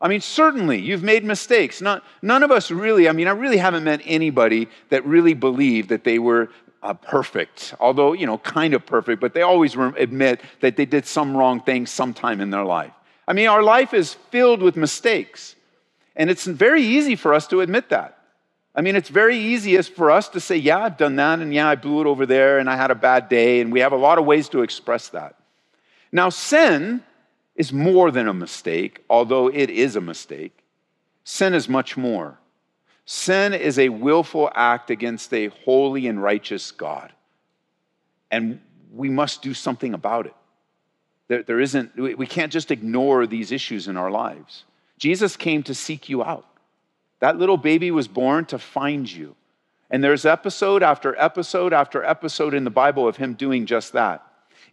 I 0.00 0.08
mean, 0.08 0.20
certainly 0.20 0.78
you've 0.80 1.02
made 1.02 1.24
mistakes. 1.24 1.80
Not, 1.80 2.04
none 2.20 2.42
of 2.42 2.50
us 2.50 2.70
really, 2.70 3.08
I 3.08 3.12
mean, 3.12 3.28
I 3.28 3.32
really 3.32 3.56
haven't 3.56 3.84
met 3.84 4.02
anybody 4.04 4.68
that 4.90 5.04
really 5.06 5.34
believed 5.34 5.88
that 5.88 6.04
they 6.04 6.18
were 6.18 6.50
uh, 6.82 6.94
perfect, 6.94 7.74
although, 7.80 8.12
you 8.12 8.26
know, 8.26 8.38
kind 8.38 8.74
of 8.74 8.84
perfect, 8.84 9.20
but 9.20 9.34
they 9.34 9.42
always 9.42 9.74
admit 9.74 10.40
that 10.60 10.76
they 10.76 10.84
did 10.84 11.06
some 11.06 11.36
wrong 11.36 11.60
thing 11.60 11.86
sometime 11.86 12.40
in 12.40 12.50
their 12.50 12.64
life. 12.64 12.92
I 13.26 13.32
mean, 13.32 13.48
our 13.48 13.62
life 13.62 13.94
is 13.94 14.14
filled 14.30 14.62
with 14.62 14.76
mistakes, 14.76 15.56
and 16.14 16.30
it's 16.30 16.44
very 16.44 16.82
easy 16.82 17.16
for 17.16 17.34
us 17.34 17.46
to 17.48 17.60
admit 17.60 17.88
that. 17.88 18.18
I 18.74 18.82
mean, 18.82 18.94
it's 18.94 19.08
very 19.08 19.38
easy 19.38 19.80
for 19.82 20.10
us 20.10 20.28
to 20.28 20.40
say, 20.40 20.56
yeah, 20.56 20.78
I've 20.78 20.98
done 20.98 21.16
that, 21.16 21.40
and 21.40 21.52
yeah, 21.52 21.68
I 21.68 21.74
blew 21.74 22.02
it 22.02 22.06
over 22.06 22.26
there, 22.26 22.58
and 22.58 22.68
I 22.68 22.76
had 22.76 22.90
a 22.90 22.94
bad 22.94 23.28
day, 23.30 23.60
and 23.60 23.72
we 23.72 23.80
have 23.80 23.92
a 23.92 23.96
lot 23.96 24.18
of 24.18 24.26
ways 24.26 24.50
to 24.50 24.62
express 24.62 25.08
that. 25.08 25.34
Now, 26.12 26.28
sin 26.28 27.02
is 27.56 27.72
more 27.72 28.10
than 28.10 28.28
a 28.28 28.34
mistake, 28.34 29.02
although 29.10 29.48
it 29.48 29.70
is 29.70 29.96
a 29.96 30.00
mistake. 30.00 30.62
Sin 31.24 31.54
is 31.54 31.68
much 31.68 31.96
more. 31.96 32.38
Sin 33.06 33.54
is 33.54 33.78
a 33.78 33.88
willful 33.88 34.50
act 34.54 34.90
against 34.90 35.32
a 35.32 35.48
holy 35.48 36.06
and 36.06 36.22
righteous 36.22 36.70
God. 36.70 37.12
And 38.30 38.60
we 38.92 39.08
must 39.08 39.42
do 39.42 39.54
something 39.54 39.94
about 39.94 40.26
it. 40.26 40.34
There, 41.28 41.42
there 41.42 41.60
isn't, 41.60 41.96
we 41.96 42.26
can't 42.26 42.52
just 42.52 42.70
ignore 42.70 43.26
these 43.26 43.52
issues 43.52 43.88
in 43.88 43.96
our 43.96 44.10
lives. 44.10 44.64
Jesus 44.98 45.36
came 45.36 45.62
to 45.64 45.74
seek 45.74 46.08
you 46.08 46.22
out. 46.22 46.46
That 47.20 47.38
little 47.38 47.56
baby 47.56 47.90
was 47.90 48.08
born 48.08 48.44
to 48.46 48.58
find 48.58 49.10
you. 49.10 49.34
And 49.90 50.02
there's 50.02 50.26
episode 50.26 50.82
after 50.82 51.18
episode 51.18 51.72
after 51.72 52.04
episode 52.04 52.54
in 52.54 52.64
the 52.64 52.70
Bible 52.70 53.06
of 53.06 53.16
him 53.16 53.34
doing 53.34 53.66
just 53.66 53.92
that. 53.92 54.25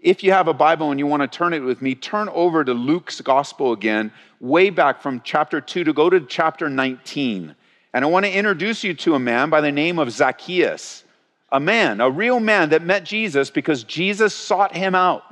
If 0.03 0.21
you 0.21 0.33
have 0.33 0.49
a 0.49 0.53
Bible 0.53 0.91
and 0.91 0.99
you 0.99 1.07
want 1.07 1.21
to 1.21 1.29
turn 1.29 1.53
it 1.53 1.61
with 1.61 1.81
me, 1.81 1.95
turn 1.95 2.27
over 2.27 2.61
to 2.65 2.73
Luke's 2.73 3.21
gospel 3.21 3.71
again, 3.71 4.11
way 4.41 4.69
back 4.69 5.01
from 5.01 5.21
chapter 5.23 5.61
2 5.61 5.85
to 5.85 5.93
go 5.93 6.09
to 6.09 6.19
chapter 6.19 6.69
19. 6.69 7.55
And 7.93 8.03
I 8.03 8.07
want 8.09 8.25
to 8.25 8.31
introduce 8.31 8.83
you 8.83 8.93
to 8.95 9.15
a 9.15 9.19
man 9.19 9.49
by 9.49 9.61
the 9.61 9.71
name 9.71 9.99
of 9.99 10.11
Zacchaeus, 10.11 11.05
a 11.53 11.59
man, 11.61 12.01
a 12.01 12.09
real 12.09 12.41
man 12.41 12.71
that 12.71 12.81
met 12.81 13.05
Jesus 13.05 13.49
because 13.49 13.85
Jesus 13.85 14.35
sought 14.35 14.75
him 14.75 14.93
out. 14.93 15.23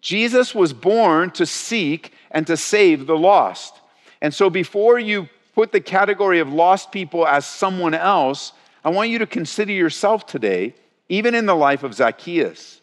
Jesus 0.00 0.52
was 0.52 0.72
born 0.72 1.30
to 1.30 1.46
seek 1.46 2.12
and 2.32 2.44
to 2.48 2.56
save 2.56 3.06
the 3.06 3.16
lost. 3.16 3.80
And 4.20 4.34
so 4.34 4.50
before 4.50 4.98
you 4.98 5.28
put 5.54 5.70
the 5.70 5.80
category 5.80 6.40
of 6.40 6.52
lost 6.52 6.90
people 6.90 7.24
as 7.24 7.46
someone 7.46 7.94
else, 7.94 8.52
I 8.84 8.90
want 8.90 9.10
you 9.10 9.20
to 9.20 9.26
consider 9.28 9.70
yourself 9.72 10.26
today, 10.26 10.74
even 11.08 11.36
in 11.36 11.46
the 11.46 11.54
life 11.54 11.84
of 11.84 11.94
Zacchaeus. 11.94 12.81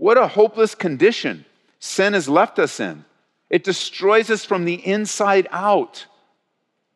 What 0.00 0.16
a 0.16 0.28
hopeless 0.28 0.74
condition 0.74 1.44
sin 1.78 2.14
has 2.14 2.26
left 2.26 2.58
us 2.58 2.80
in. 2.80 3.04
It 3.50 3.64
destroys 3.64 4.30
us 4.30 4.46
from 4.46 4.64
the 4.64 4.76
inside 4.86 5.46
out. 5.50 6.06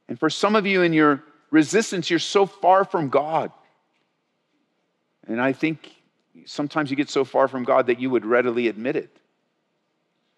And 0.09 0.19
for 0.19 0.31
some 0.31 0.57
of 0.57 0.65
you 0.65 0.81
in 0.81 0.95
your 0.95 1.23
resistance, 1.51 2.09
you're 2.09 2.19
so 2.19 2.47
far 2.47 2.83
from 2.87 3.11
God. 3.11 3.53
And 5.29 5.39
I 5.39 5.53
think 5.53 5.93
sometimes 6.47 6.89
you 6.89 6.97
get 6.97 7.11
so 7.11 7.27
far 7.27 7.47
from 7.47 7.65
God 7.65 7.89
that 7.89 8.01
you 8.01 8.09
would 8.09 8.25
readily 8.25 8.69
admit 8.69 8.97
it. 8.97 9.15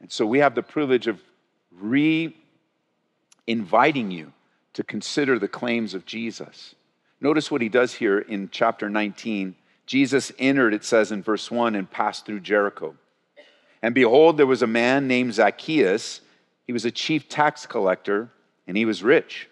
And 0.00 0.10
so 0.10 0.26
we 0.26 0.40
have 0.40 0.56
the 0.56 0.62
privilege 0.64 1.06
of 1.06 1.20
re 1.70 2.36
inviting 3.46 4.10
you 4.10 4.32
to 4.72 4.82
consider 4.82 5.38
the 5.38 5.46
claims 5.46 5.94
of 5.94 6.04
Jesus. 6.04 6.74
Notice 7.20 7.48
what 7.48 7.62
he 7.62 7.68
does 7.68 7.94
here 7.94 8.18
in 8.18 8.48
chapter 8.50 8.90
19 8.90 9.54
Jesus 9.86 10.32
entered, 10.38 10.74
it 10.74 10.84
says 10.84 11.12
in 11.12 11.22
verse 11.22 11.50
1, 11.50 11.74
and 11.74 11.90
passed 11.90 12.26
through 12.26 12.40
Jericho. 12.40 12.96
And 13.82 13.94
behold, 13.94 14.36
there 14.36 14.46
was 14.46 14.62
a 14.62 14.66
man 14.66 15.06
named 15.06 15.34
Zacchaeus. 15.34 16.20
He 16.66 16.72
was 16.72 16.84
a 16.84 16.90
chief 16.90 17.28
tax 17.28 17.66
collector, 17.66 18.30
and 18.66 18.76
he 18.76 18.84
was 18.84 19.02
rich. 19.02 19.48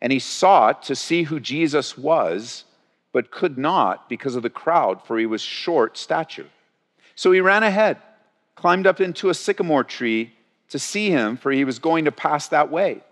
And 0.00 0.12
he 0.12 0.18
sought 0.18 0.82
to 0.84 0.96
see 0.96 1.22
who 1.22 1.40
Jesus 1.40 1.96
was, 1.96 2.64
but 3.12 3.30
could 3.30 3.56
not 3.56 4.08
because 4.08 4.36
of 4.36 4.42
the 4.42 4.50
crowd, 4.50 5.04
for 5.06 5.18
he 5.18 5.26
was 5.26 5.40
short 5.40 5.96
stature. 5.96 6.48
So 7.14 7.32
he 7.32 7.40
ran 7.40 7.62
ahead, 7.62 7.98
climbed 8.54 8.86
up 8.86 9.00
into 9.00 9.30
a 9.30 9.34
sycamore 9.34 9.84
tree 9.84 10.32
to 10.68 10.78
see 10.78 11.10
him, 11.10 11.36
for 11.36 11.50
he 11.50 11.64
was 11.64 11.78
going 11.78 12.04
to 12.06 12.12
pass 12.12 12.48
that 12.48 12.70
way. 12.70 13.02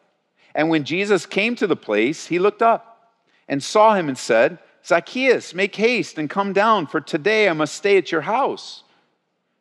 And 0.54 0.68
when 0.68 0.84
Jesus 0.84 1.26
came 1.26 1.54
to 1.56 1.66
the 1.66 1.76
place, 1.76 2.26
he 2.26 2.38
looked 2.38 2.62
up 2.62 3.12
and 3.48 3.62
saw 3.62 3.94
him 3.94 4.08
and 4.08 4.18
said, 4.18 4.58
Zacchaeus, 4.84 5.54
make 5.54 5.76
haste 5.76 6.18
and 6.18 6.28
come 6.28 6.52
down, 6.52 6.86
for 6.86 7.00
today 7.00 7.48
I 7.48 7.52
must 7.52 7.74
stay 7.74 7.96
at 7.96 8.10
your 8.10 8.22
house. 8.22 8.82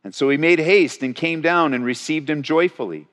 And 0.03 0.15
so 0.15 0.29
he 0.29 0.37
made 0.37 0.59
haste 0.59 1.03
and 1.03 1.13
came 1.13 1.41
down 1.41 1.73
and 1.73 1.83
received 1.83 2.29
him 2.29 2.41
joyfully. 2.41 3.07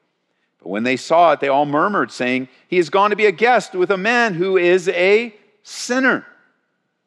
But 0.63 0.69
when 0.69 0.85
they 0.85 0.97
saw 0.97 1.33
it, 1.33 1.41
they 1.41 1.49
all 1.49 1.67
murmured, 1.67 2.13
saying, 2.13 2.49
He 2.69 2.77
has 2.77 2.91
gone 2.91 3.11
to 3.11 3.17
be 3.17 3.27
a 3.27 3.33
guest 3.33 3.75
with 3.75 3.91
a 3.91 3.97
man 3.97 4.35
who 4.35 4.57
is 4.57 4.89
a 4.89 5.35
sinner. 5.63 6.25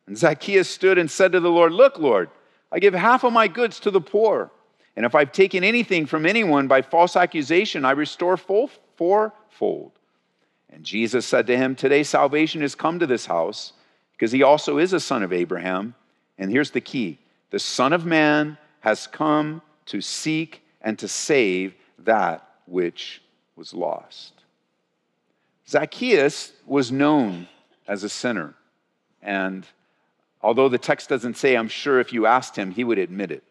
And 0.05 0.17
Zacchaeus 0.17 0.69
stood 0.69 0.97
and 0.97 1.09
said 1.09 1.31
to 1.31 1.39
the 1.39 1.51
Lord, 1.51 1.71
Look, 1.71 1.97
Lord, 1.97 2.29
I 2.71 2.79
give 2.79 2.93
half 2.93 3.23
of 3.23 3.33
my 3.33 3.47
goods 3.47 3.79
to 3.81 3.91
the 3.91 4.01
poor. 4.01 4.51
And 4.95 5.05
if 5.05 5.15
I've 5.15 5.31
taken 5.31 5.63
anything 5.63 6.05
from 6.05 6.25
anyone 6.25 6.67
by 6.67 6.81
false 6.81 7.15
accusation, 7.15 7.85
I 7.85 7.91
restore 7.91 8.35
full, 8.35 8.69
fourfold. 8.97 9.93
And 10.69 10.83
Jesus 10.83 11.25
said 11.25 11.47
to 11.47 11.57
him, 11.57 11.75
Today 11.75 12.03
salvation 12.03 12.61
has 12.61 12.75
come 12.75 12.99
to 12.99 13.07
this 13.07 13.25
house 13.25 13.73
because 14.19 14.33
he 14.33 14.43
also 14.43 14.79
is 14.79 14.91
a 14.91 14.99
son 14.99 15.23
of 15.23 15.31
Abraham. 15.31 15.95
And 16.37 16.51
here's 16.51 16.71
the 16.71 16.81
key 16.81 17.17
the 17.51 17.59
Son 17.59 17.93
of 17.93 18.05
Man 18.05 18.57
has 18.81 19.07
come 19.07 19.61
to 19.85 20.01
seek 20.01 20.61
and 20.81 20.99
to 20.99 21.07
save 21.07 21.73
that 21.99 22.47
which 22.65 23.21
was 23.55 23.73
lost. 23.73 24.33
Zacchaeus 25.67 26.51
was 26.65 26.91
known 26.91 27.47
as 27.87 28.03
a 28.03 28.09
sinner. 28.09 28.55
And 29.21 29.65
although 30.41 30.69
the 30.69 30.77
text 30.77 31.09
doesn't 31.09 31.37
say, 31.37 31.55
I'm 31.55 31.67
sure 31.69 31.99
if 31.99 32.11
you 32.11 32.25
asked 32.25 32.55
him, 32.55 32.71
he 32.71 32.83
would 32.83 32.99
admit 32.99 33.31
it. 33.31 33.43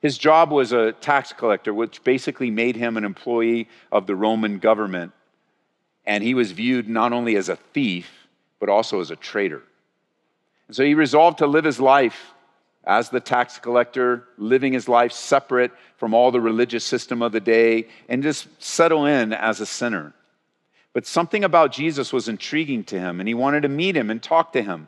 His 0.00 0.18
job 0.18 0.50
was 0.50 0.72
a 0.72 0.92
tax 0.92 1.32
collector, 1.32 1.74
which 1.74 2.02
basically 2.04 2.50
made 2.50 2.76
him 2.76 2.96
an 2.96 3.04
employee 3.04 3.68
of 3.90 4.06
the 4.06 4.16
Roman 4.16 4.58
government. 4.58 5.12
And 6.06 6.24
he 6.24 6.34
was 6.34 6.52
viewed 6.52 6.88
not 6.88 7.12
only 7.12 7.36
as 7.36 7.48
a 7.48 7.56
thief, 7.56 8.10
but 8.58 8.68
also 8.68 9.00
as 9.00 9.10
a 9.10 9.16
traitor. 9.16 9.62
And 10.70 10.76
so 10.76 10.84
he 10.84 10.94
resolved 10.94 11.38
to 11.38 11.48
live 11.48 11.64
his 11.64 11.80
life 11.80 12.32
as 12.84 13.10
the 13.10 13.18
tax 13.18 13.58
collector, 13.58 14.28
living 14.38 14.72
his 14.72 14.88
life 14.88 15.10
separate 15.10 15.72
from 15.96 16.14
all 16.14 16.30
the 16.30 16.40
religious 16.40 16.84
system 16.84 17.22
of 17.22 17.32
the 17.32 17.40
day, 17.40 17.88
and 18.08 18.22
just 18.22 18.46
settle 18.62 19.04
in 19.04 19.32
as 19.32 19.58
a 19.58 19.66
sinner. 19.66 20.12
But 20.92 21.08
something 21.08 21.42
about 21.42 21.72
Jesus 21.72 22.12
was 22.12 22.28
intriguing 22.28 22.84
to 22.84 23.00
him, 23.00 23.18
and 23.18 23.26
he 23.26 23.34
wanted 23.34 23.62
to 23.62 23.68
meet 23.68 23.96
him 23.96 24.10
and 24.10 24.22
talk 24.22 24.52
to 24.52 24.62
him. 24.62 24.86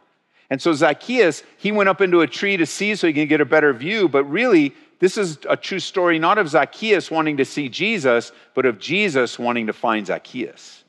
And 0.48 0.62
so 0.62 0.72
Zacchaeus, 0.72 1.42
he 1.56 1.72
went 1.72 1.88
up 1.88 2.00
into 2.00 2.20
a 2.20 2.28
tree 2.28 2.56
to 2.58 2.64
see 2.64 2.94
so 2.94 3.08
he 3.08 3.12
can 3.12 3.26
get 3.26 3.40
a 3.40 3.44
better 3.44 3.72
view. 3.72 4.08
But 4.08 4.22
really, 4.30 4.76
this 5.00 5.18
is 5.18 5.36
a 5.50 5.56
true 5.56 5.80
story 5.80 6.20
not 6.20 6.38
of 6.38 6.48
Zacchaeus 6.48 7.10
wanting 7.10 7.38
to 7.38 7.44
see 7.44 7.68
Jesus, 7.68 8.30
but 8.54 8.66
of 8.66 8.78
Jesus 8.78 9.36
wanting 9.36 9.66
to 9.66 9.72
find 9.72 10.06
Zacchaeus. 10.06 10.84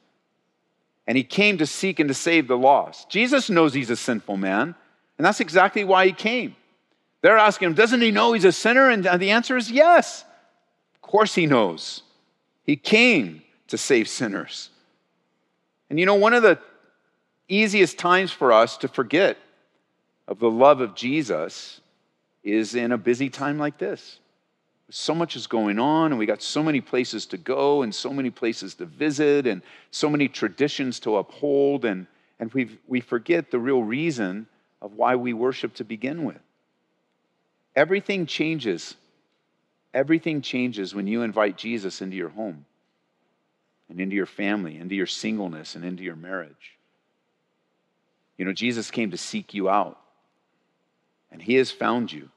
And 1.08 1.18
he 1.18 1.24
came 1.24 1.58
to 1.58 1.66
seek 1.66 2.00
and 2.00 2.10
to 2.10 2.14
save 2.14 2.48
the 2.48 2.56
lost. 2.56 3.10
Jesus 3.10 3.50
knows 3.50 3.74
he's 3.74 3.90
a 3.90 3.96
sinful 3.96 4.38
man. 4.38 4.76
And 5.18 5.26
that's 5.26 5.40
exactly 5.40 5.84
why 5.84 6.08
he 6.08 6.14
came. 6.14 6.56
They're 7.22 7.38
asking 7.38 7.68
him, 7.68 7.74
doesn't 7.74 8.02
he 8.02 8.12
know 8.12 8.34
he's 8.34 8.46
a 8.46 8.52
sinner? 8.52 8.90
And 8.90 9.04
the 9.04 9.32
answer 9.32 9.56
is 9.56 9.72
yes. 9.72 10.26
Of 10.96 11.02
course 11.02 11.36
he 11.36 11.46
knows. 11.46 12.02
He 12.64 12.76
came 12.76 13.42
to 13.68 13.78
save 13.78 14.08
sinners. 14.08 14.70
And 15.90 16.00
you 16.00 16.06
know, 16.06 16.16
one 16.16 16.34
of 16.34 16.44
the 16.44 16.60
easiest 17.48 17.98
times 17.98 18.32
for 18.32 18.52
us 18.52 18.78
to 18.78 18.88
forget 18.88 19.38
of 20.28 20.40
the 20.40 20.50
love 20.50 20.82
of 20.82 20.96
Jesus 20.96 21.82
is 22.44 22.76
in 22.76 22.92
a 22.92 22.98
busy 22.98 23.30
time 23.30 23.58
like 23.58 23.78
this. 23.78 24.20
So 24.90 25.16
much 25.16 25.36
is 25.36 25.48
going 25.48 25.80
on, 25.80 26.12
and 26.12 26.20
we 26.20 26.26
got 26.26 26.42
so 26.42 26.62
many 26.62 26.82
places 26.82 27.26
to 27.28 27.38
go, 27.38 27.82
and 27.82 27.96
so 27.96 28.12
many 28.12 28.30
places 28.30 28.76
to 28.76 28.86
visit, 28.86 29.48
and 29.48 29.62
so 29.92 30.10
many 30.10 30.28
traditions 30.28 31.00
to 31.02 31.18
uphold, 31.18 31.86
and, 31.86 32.06
and 32.40 32.54
we 32.54 32.78
we 32.88 33.00
forget 33.00 33.50
the 33.50 33.60
real 33.60 33.82
reason 33.82 34.46
of 34.84 34.94
why 34.94 35.16
we 35.16 35.34
worship 35.34 35.74
to 35.76 35.86
begin 35.86 36.26
with. 36.26 36.42
Everything 37.76 38.28
changes. 38.28 38.96
Everything 39.94 40.42
changes 40.42 40.94
when 40.94 41.08
you 41.08 41.24
invite 41.24 41.58
Jesus 41.58 42.02
into 42.02 42.18
your 42.18 42.30
home 42.30 42.66
and 43.90 44.00
into 44.00 44.16
your 44.16 44.26
family, 44.26 44.78
into 44.78 44.94
your 44.94 45.08
singleness, 45.08 45.76
and 45.76 45.86
into 45.86 46.04
your 46.04 46.18
marriage. 46.18 46.78
You 48.38 48.46
know, 48.46 48.54
Jesus 48.54 48.92
came 48.92 49.12
to 49.12 49.18
seek 49.18 49.54
you 49.54 49.70
out, 49.70 49.98
and 51.32 51.42
He 51.42 51.56
has 51.56 51.72
found 51.72 52.12
you. 52.12 52.30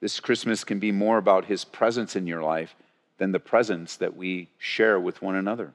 This 0.00 0.20
Christmas 0.20 0.62
can 0.62 0.78
be 0.78 0.92
more 0.92 1.18
about 1.18 1.46
His 1.46 1.64
presence 1.64 2.14
in 2.14 2.26
your 2.26 2.42
life 2.42 2.76
than 3.16 3.32
the 3.32 3.40
presence 3.40 3.96
that 3.96 4.16
we 4.16 4.48
share 4.58 5.00
with 5.00 5.20
one 5.20 5.34
another 5.34 5.72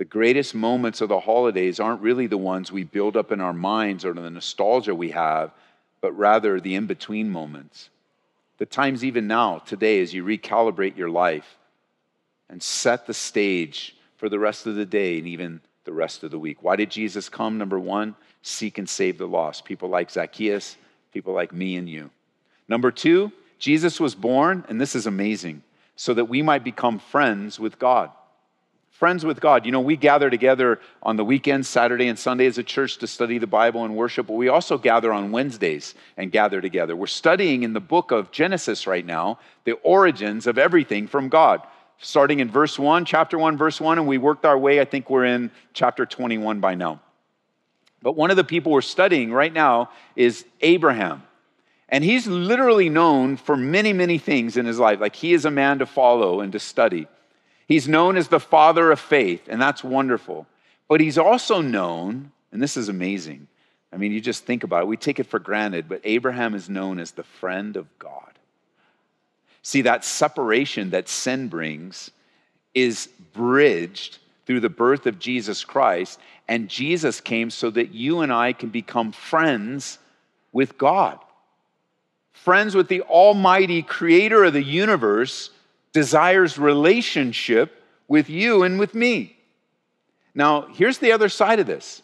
the 0.00 0.06
greatest 0.06 0.54
moments 0.54 1.02
of 1.02 1.10
the 1.10 1.20
holidays 1.20 1.78
aren't 1.78 2.00
really 2.00 2.26
the 2.26 2.38
ones 2.38 2.72
we 2.72 2.84
build 2.84 3.18
up 3.18 3.30
in 3.30 3.38
our 3.38 3.52
minds 3.52 4.02
or 4.02 4.14
the 4.14 4.30
nostalgia 4.30 4.94
we 4.94 5.10
have, 5.10 5.50
but 6.00 6.16
rather 6.16 6.58
the 6.58 6.74
in 6.74 6.86
between 6.86 7.28
moments. 7.28 7.90
The 8.56 8.64
times, 8.64 9.04
even 9.04 9.26
now, 9.26 9.58
today, 9.58 10.00
as 10.00 10.14
you 10.14 10.24
recalibrate 10.24 10.96
your 10.96 11.10
life 11.10 11.58
and 12.48 12.62
set 12.62 13.06
the 13.06 13.12
stage 13.12 13.94
for 14.16 14.30
the 14.30 14.38
rest 14.38 14.66
of 14.66 14.74
the 14.74 14.86
day 14.86 15.18
and 15.18 15.26
even 15.26 15.60
the 15.84 15.92
rest 15.92 16.24
of 16.24 16.30
the 16.30 16.38
week. 16.38 16.62
Why 16.62 16.76
did 16.76 16.90
Jesus 16.90 17.28
come? 17.28 17.58
Number 17.58 17.78
one, 17.78 18.14
seek 18.40 18.78
and 18.78 18.88
save 18.88 19.18
the 19.18 19.28
lost. 19.28 19.66
People 19.66 19.90
like 19.90 20.10
Zacchaeus, 20.10 20.78
people 21.12 21.34
like 21.34 21.52
me 21.52 21.76
and 21.76 21.86
you. 21.86 22.08
Number 22.68 22.90
two, 22.90 23.32
Jesus 23.58 24.00
was 24.00 24.14
born, 24.14 24.64
and 24.66 24.80
this 24.80 24.94
is 24.96 25.06
amazing, 25.06 25.62
so 25.94 26.14
that 26.14 26.30
we 26.30 26.40
might 26.40 26.64
become 26.64 26.98
friends 26.98 27.60
with 27.60 27.78
God. 27.78 28.10
Friends 29.00 29.24
with 29.24 29.40
God. 29.40 29.64
You 29.64 29.72
know, 29.72 29.80
we 29.80 29.96
gather 29.96 30.28
together 30.28 30.78
on 31.02 31.16
the 31.16 31.24
weekends, 31.24 31.66
Saturday 31.68 32.08
and 32.08 32.18
Sunday 32.18 32.44
as 32.44 32.58
a 32.58 32.62
church 32.62 32.98
to 32.98 33.06
study 33.06 33.38
the 33.38 33.46
Bible 33.46 33.86
and 33.86 33.96
worship, 33.96 34.26
but 34.26 34.34
we 34.34 34.48
also 34.48 34.76
gather 34.76 35.10
on 35.10 35.32
Wednesdays 35.32 35.94
and 36.18 36.30
gather 36.30 36.60
together. 36.60 36.94
We're 36.94 37.06
studying 37.06 37.62
in 37.62 37.72
the 37.72 37.80
book 37.80 38.10
of 38.10 38.30
Genesis 38.30 38.86
right 38.86 39.06
now 39.06 39.38
the 39.64 39.72
origins 39.84 40.46
of 40.46 40.58
everything 40.58 41.06
from 41.06 41.30
God 41.30 41.62
starting 41.96 42.40
in 42.40 42.50
verse 42.50 42.78
1, 42.78 43.06
chapter 43.06 43.38
1, 43.38 43.56
verse 43.56 43.80
1, 43.80 43.96
and 43.96 44.06
we 44.06 44.18
worked 44.18 44.44
our 44.44 44.58
way. 44.58 44.80
I 44.80 44.84
think 44.84 45.08
we're 45.08 45.24
in 45.24 45.50
chapter 45.72 46.04
21 46.04 46.60
by 46.60 46.74
now. 46.74 47.00
But 48.02 48.16
one 48.16 48.30
of 48.30 48.36
the 48.36 48.44
people 48.44 48.70
we're 48.70 48.82
studying 48.82 49.32
right 49.32 49.52
now 49.52 49.88
is 50.14 50.44
Abraham. 50.60 51.22
And 51.88 52.04
he's 52.04 52.26
literally 52.26 52.90
known 52.90 53.38
for 53.38 53.56
many, 53.56 53.94
many 53.94 54.18
things 54.18 54.58
in 54.58 54.66
his 54.66 54.78
life. 54.78 55.00
Like 55.00 55.16
he 55.16 55.32
is 55.32 55.46
a 55.46 55.50
man 55.50 55.78
to 55.78 55.86
follow 55.86 56.42
and 56.42 56.52
to 56.52 56.58
study. 56.58 57.06
He's 57.70 57.86
known 57.86 58.16
as 58.16 58.26
the 58.26 58.40
father 58.40 58.90
of 58.90 58.98
faith, 58.98 59.46
and 59.48 59.62
that's 59.62 59.84
wonderful. 59.84 60.48
But 60.88 61.00
he's 61.00 61.16
also 61.16 61.60
known, 61.60 62.32
and 62.50 62.60
this 62.60 62.76
is 62.76 62.88
amazing. 62.88 63.46
I 63.92 63.96
mean, 63.96 64.10
you 64.10 64.20
just 64.20 64.44
think 64.44 64.64
about 64.64 64.82
it, 64.82 64.86
we 64.88 64.96
take 64.96 65.20
it 65.20 65.28
for 65.28 65.38
granted, 65.38 65.88
but 65.88 66.00
Abraham 66.02 66.56
is 66.56 66.68
known 66.68 66.98
as 66.98 67.12
the 67.12 67.22
friend 67.22 67.76
of 67.76 67.86
God. 68.00 68.32
See, 69.62 69.82
that 69.82 70.04
separation 70.04 70.90
that 70.90 71.08
sin 71.08 71.46
brings 71.46 72.10
is 72.74 73.08
bridged 73.32 74.18
through 74.46 74.60
the 74.60 74.68
birth 74.68 75.06
of 75.06 75.20
Jesus 75.20 75.62
Christ, 75.62 76.18
and 76.48 76.68
Jesus 76.68 77.20
came 77.20 77.50
so 77.50 77.70
that 77.70 77.94
you 77.94 78.22
and 78.22 78.32
I 78.32 78.52
can 78.52 78.70
become 78.70 79.12
friends 79.12 80.00
with 80.50 80.76
God. 80.76 81.20
Friends 82.32 82.74
with 82.74 82.88
the 82.88 83.02
Almighty 83.02 83.82
Creator 83.82 84.42
of 84.42 84.54
the 84.54 84.62
universe 84.64 85.50
desires 85.92 86.58
relationship 86.58 87.82
with 88.08 88.28
you 88.28 88.62
and 88.62 88.78
with 88.78 88.94
me. 88.94 89.36
Now, 90.34 90.62
here's 90.72 90.98
the 90.98 91.12
other 91.12 91.28
side 91.28 91.58
of 91.58 91.66
this 91.66 92.02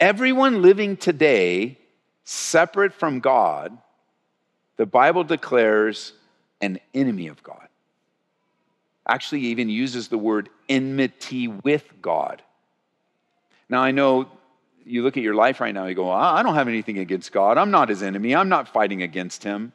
everyone 0.00 0.62
living 0.62 0.96
today 0.96 1.78
separate 2.24 2.92
from 2.92 3.20
God, 3.20 3.76
the 4.76 4.86
Bible 4.86 5.24
declares 5.24 6.12
an 6.60 6.78
enemy 6.94 7.28
of 7.28 7.42
God. 7.42 7.68
Actually, 9.06 9.42
even 9.42 9.68
uses 9.68 10.08
the 10.08 10.18
word 10.18 10.48
enmity 10.68 11.48
with 11.48 11.84
God. 12.00 12.40
Now, 13.68 13.82
I 13.82 13.90
know 13.90 14.28
you 14.84 15.02
look 15.02 15.16
at 15.16 15.22
your 15.22 15.34
life 15.34 15.60
right 15.60 15.74
now, 15.74 15.86
you 15.86 15.94
go, 15.94 16.10
I 16.10 16.42
don't 16.42 16.54
have 16.54 16.68
anything 16.68 16.98
against 16.98 17.32
God. 17.32 17.58
I'm 17.58 17.70
not 17.70 17.88
his 17.88 18.02
enemy. 18.02 18.34
I'm 18.34 18.48
not 18.48 18.68
fighting 18.68 19.02
against 19.02 19.42
him. 19.42 19.72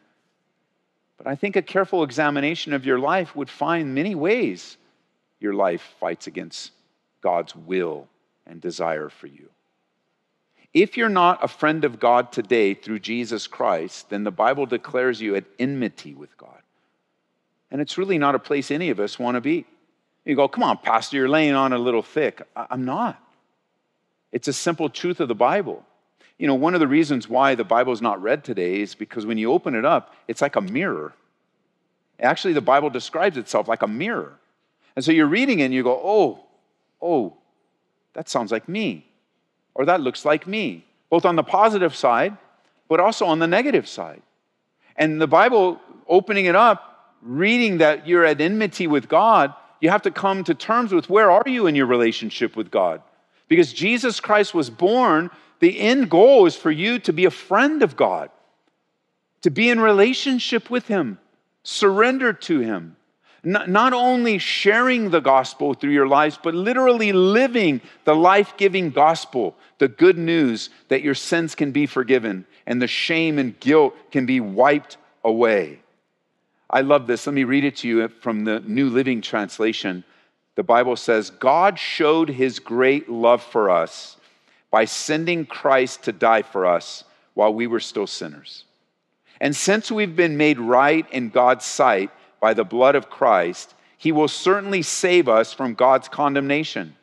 But 1.18 1.28
I 1.28 1.36
think 1.36 1.56
a 1.56 1.62
careful 1.62 2.04
examination 2.04 2.74
of 2.74 2.86
your 2.86 3.00
life 3.00 3.36
would 3.36 3.50
find 3.50 3.96
many 3.96 4.16
ways 4.16 4.78
your 5.40 5.54
life 5.54 5.96
fights 6.00 6.28
against 6.28 6.72
God's 7.22 7.56
will 7.56 8.08
and 8.46 8.62
desire 8.62 9.10
for 9.10 9.28
you. 9.28 9.50
If 10.74 10.96
you're 10.96 11.10
not 11.10 11.44
a 11.44 11.48
friend 11.48 11.86
of 11.86 12.00
God 12.00 12.32
today 12.32 12.74
through 12.74 13.00
Jesus 13.00 13.48
Christ, 13.48 14.10
then 14.10 14.24
the 14.24 14.32
Bible 14.32 14.66
declares 14.66 15.20
you 15.20 15.36
at 15.36 15.46
enmity 15.58 16.14
with 16.14 16.38
God. 16.38 16.62
And 17.72 17.82
it's 17.82 17.98
really 17.98 18.18
not 18.18 18.36
a 18.36 18.40
place 18.40 18.70
any 18.70 18.90
of 18.90 19.00
us 19.00 19.18
want 19.18 19.36
to 19.36 19.42
be. 19.42 19.66
You 20.24 20.36
go, 20.36 20.48
come 20.48 20.64
on, 20.64 20.78
Pastor, 20.78 21.18
you're 21.18 21.30
laying 21.30 21.56
on 21.56 21.74
a 21.74 21.78
little 21.78 22.02
thick. 22.02 22.42
I'm 22.56 22.86
not. 22.86 23.22
It's 24.32 24.48
a 24.48 24.54
simple 24.54 24.90
truth 24.90 25.20
of 25.20 25.30
the 25.30 25.36
Bible. 25.36 25.84
You 26.38 26.48
know, 26.48 26.56
one 26.56 26.74
of 26.74 26.80
the 26.80 26.88
reasons 26.88 27.28
why 27.28 27.56
the 27.56 27.64
Bible 27.64 27.94
is 27.94 28.02
not 28.02 28.22
read 28.22 28.44
today 28.44 28.82
is 28.82 28.94
because 28.94 29.26
when 29.26 29.38
you 29.38 29.52
open 29.52 29.74
it 29.76 29.86
up, 29.86 30.14
it's 30.28 30.42
like 30.42 30.56
a 30.56 30.62
mirror. 30.62 31.14
Actually, 32.20 32.54
the 32.54 32.62
Bible 32.62 32.90
describes 32.90 33.38
itself 33.38 33.68
like 33.68 33.82
a 33.82 33.88
mirror. 33.88 34.34
And 34.96 35.04
so 35.04 35.12
you're 35.12 35.28
reading 35.28 35.60
it 35.60 35.66
and 35.66 35.74
you 35.74 35.84
go, 35.84 36.00
oh, 36.04 36.46
oh, 37.02 37.34
that 38.14 38.30
sounds 38.30 38.52
like 38.52 38.68
me. 38.68 39.06
Or 39.76 39.86
that 39.86 40.02
looks 40.02 40.26
like 40.26 40.48
me, 40.48 40.86
both 41.10 41.26
on 41.26 41.36
the 41.36 41.44
positive 41.44 41.96
side, 41.96 42.36
but 42.88 43.00
also 43.00 43.26
on 43.26 43.40
the 43.40 43.48
negative 43.48 43.88
side. 43.88 44.22
And 44.96 45.22
the 45.22 45.28
Bible, 45.28 45.80
opening 46.08 46.46
it 46.46 46.56
up, 46.56 47.16
reading 47.22 47.78
that 47.78 48.08
you're 48.08 48.26
at 48.26 48.42
enmity 48.42 48.88
with 48.88 49.08
God, 49.08 49.54
you 49.80 49.90
have 49.90 50.02
to 50.04 50.12
come 50.12 50.44
to 50.46 50.56
terms 50.56 50.92
with 50.92 51.10
where 51.10 51.30
are 51.30 51.44
you 51.46 51.68
in 51.68 51.76
your 51.76 51.86
relationship 51.86 52.56
with 52.56 52.72
God? 52.72 53.02
Because 53.48 53.74
Jesus 53.74 54.20
Christ 54.20 54.54
was 54.54 54.70
born, 54.70 55.30
the 55.60 55.80
end 55.80 56.10
goal 56.10 56.46
is 56.46 56.56
for 56.56 56.72
you 56.72 57.00
to 57.00 57.14
be 57.14 57.26
a 57.26 57.32
friend 57.32 57.82
of 57.82 57.96
God, 57.96 58.30
to 59.42 59.50
be 59.50 59.70
in 59.70 59.80
relationship 59.80 60.70
with 60.70 60.88
Him, 60.88 61.20
surrendered 61.64 62.42
to 62.44 62.60
Him. 62.60 62.96
Not 63.44 63.94
only 63.94 64.40
sharing 64.40 65.10
the 65.10 65.22
gospel 65.22 65.74
through 65.74 65.94
your 65.94 66.08
lives, 66.08 66.38
but 66.42 66.54
literally 66.54 67.14
living 67.14 67.80
the 68.04 68.16
life 68.16 68.58
giving 68.58 68.90
gospel, 68.90 69.56
the 69.78 69.88
good 69.88 70.18
news 70.18 70.70
that 70.90 71.02
your 71.02 71.16
sins 71.16 71.56
can 71.56 71.72
be 71.72 71.86
forgiven 71.86 72.46
and 72.66 72.82
the 72.82 72.88
shame 72.88 73.40
and 73.40 73.58
guilt 73.60 73.96
can 74.12 74.26
be 74.26 74.42
wiped 74.42 74.98
away. 75.24 75.80
I 76.70 76.82
love 76.82 77.08
this. 77.08 77.26
Let 77.26 77.34
me 77.34 77.46
read 77.46 77.64
it 77.64 77.78
to 77.78 77.88
you 77.88 78.08
from 78.10 78.44
the 78.44 78.60
New 78.62 78.90
Living 78.90 79.22
Translation. 79.22 80.04
The 80.58 80.64
Bible 80.64 80.96
says, 80.96 81.30
God 81.30 81.78
showed 81.78 82.30
his 82.30 82.58
great 82.58 83.08
love 83.08 83.44
for 83.44 83.70
us 83.70 84.18
by 84.72 84.86
sending 84.86 85.46
Christ 85.46 86.04
to 86.04 86.12
die 86.12 86.42
for 86.42 86.66
us 86.66 87.04
while 87.36 87.54
we 87.54 87.68
were 87.68 87.80
still 87.80 88.08
sinners. 88.08 88.66
And 89.40 89.56
since 89.56 89.92
we've 89.92 90.16
been 90.16 90.36
made 90.36 90.58
right 90.58 91.06
in 91.12 91.30
God's 91.30 91.64
sight 91.64 92.10
by 92.40 92.56
the 92.56 92.64
blood 92.64 92.96
of 92.96 93.08
Christ, 93.08 93.76
he 94.00 94.12
will 94.12 94.28
certainly 94.28 94.82
save 94.82 95.30
us 95.30 95.54
from 95.54 95.76
God's 95.76 96.08
condemnation. 96.08 96.96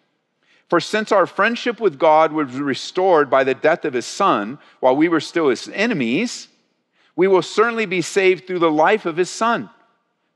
For 0.69 0.81
since 0.81 1.13
our 1.13 1.27
friendship 1.27 1.79
with 1.79 1.97
God 1.97 2.33
was 2.33 2.57
restored 2.57 3.31
by 3.31 3.45
the 3.45 3.55
death 3.55 3.85
of 3.85 3.95
his 3.95 4.07
son 4.07 4.59
while 4.81 4.97
we 4.97 5.09
were 5.09 5.21
still 5.21 5.49
his 5.49 5.69
enemies, 5.69 6.49
we 7.15 7.29
will 7.29 7.41
certainly 7.41 7.87
be 7.87 8.03
saved 8.03 8.49
through 8.49 8.59
the 8.59 8.71
life 8.71 9.07
of 9.07 9.17
his 9.17 9.31
son. 9.31 9.71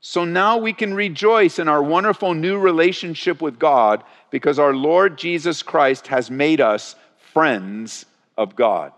So 0.01 0.23
now 0.23 0.57
we 0.57 0.73
can 0.73 0.93
rejoice 0.93 1.59
in 1.59 1.67
our 1.67 1.83
wonderful 1.83 2.33
new 2.33 2.57
relationship 2.57 3.41
with 3.41 3.59
God 3.59 4.03
because 4.31 4.57
our 4.57 4.73
Lord 4.73 5.17
Jesus 5.17 5.61
Christ 5.61 6.07
has 6.07 6.31
made 6.31 6.61
us 6.61 6.95
friends 7.33 8.05
of 8.37 8.55
God. 8.55 8.93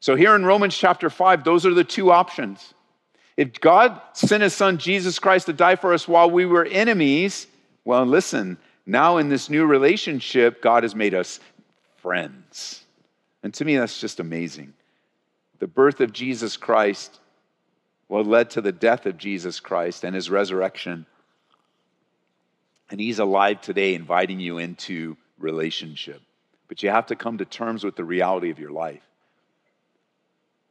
So 0.00 0.16
here 0.16 0.34
in 0.34 0.44
Romans 0.44 0.76
chapter 0.76 1.10
5, 1.10 1.44
those 1.44 1.64
are 1.64 1.74
the 1.74 1.84
two 1.84 2.10
options. 2.10 2.74
If 3.36 3.60
God 3.60 4.00
sent 4.12 4.42
his 4.42 4.54
son 4.54 4.78
Jesus 4.78 5.18
Christ 5.18 5.46
to 5.46 5.52
die 5.52 5.76
for 5.76 5.94
us 5.94 6.06
while 6.06 6.30
we 6.30 6.44
were 6.44 6.66
enemies, 6.66 7.46
well, 7.84 8.04
listen, 8.04 8.58
now 8.84 9.16
in 9.16 9.28
this 9.30 9.48
new 9.48 9.64
relationship, 9.64 10.60
God 10.60 10.82
has 10.82 10.94
made 10.94 11.14
us 11.14 11.40
friends. 11.98 12.82
And 13.42 13.54
to 13.54 13.64
me, 13.64 13.76
that's 13.76 14.00
just 14.00 14.20
amazing 14.20 14.74
the 15.60 15.66
birth 15.66 16.00
of 16.00 16.12
Jesus 16.12 16.56
Christ, 16.56 17.19
well, 18.10 18.24
led 18.24 18.50
to 18.50 18.60
the 18.60 18.72
death 18.72 19.06
of 19.06 19.16
Jesus 19.16 19.60
Christ 19.60 20.02
and 20.02 20.16
his 20.16 20.28
resurrection. 20.28 21.06
And 22.90 22.98
he's 22.98 23.20
alive 23.20 23.60
today, 23.60 23.94
inviting 23.94 24.40
you 24.40 24.58
into 24.58 25.16
relationship. 25.38 26.20
But 26.66 26.82
you 26.82 26.90
have 26.90 27.06
to 27.06 27.16
come 27.16 27.38
to 27.38 27.44
terms 27.44 27.84
with 27.84 27.94
the 27.94 28.04
reality 28.04 28.50
of 28.50 28.58
your 28.58 28.72
life. 28.72 29.02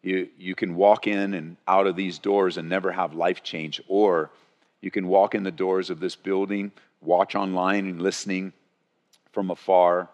You, 0.04 0.28
you 0.38 0.54
can 0.54 0.75
walk 0.75 1.08
in 1.08 1.34
and 1.34 1.56
out 1.65 1.88
of 1.88 1.95
these 1.95 2.19
doors 2.19 2.58
and 2.58 2.67
never 2.67 2.91
have 2.91 3.13
life 3.13 3.41
change, 3.41 3.82
or 3.88 4.32
you 4.82 4.91
can 4.91 5.08
walk 5.08 5.34
in 5.34 5.43
the 5.43 5.52
doors 5.52 5.89
of 5.89 6.02
this 6.02 6.17
building, 6.17 6.73
watch 6.99 7.36
online 7.36 7.88
and 7.88 8.02
listening 8.02 8.52
from 9.32 9.49
afar. 9.49 10.10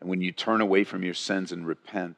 And 0.00 0.08
when 0.08 0.22
you 0.22 0.32
turn 0.32 0.62
away 0.62 0.84
from 0.84 1.02
your 1.02 1.12
sins 1.12 1.52
and 1.52 1.66
repent, 1.66 2.16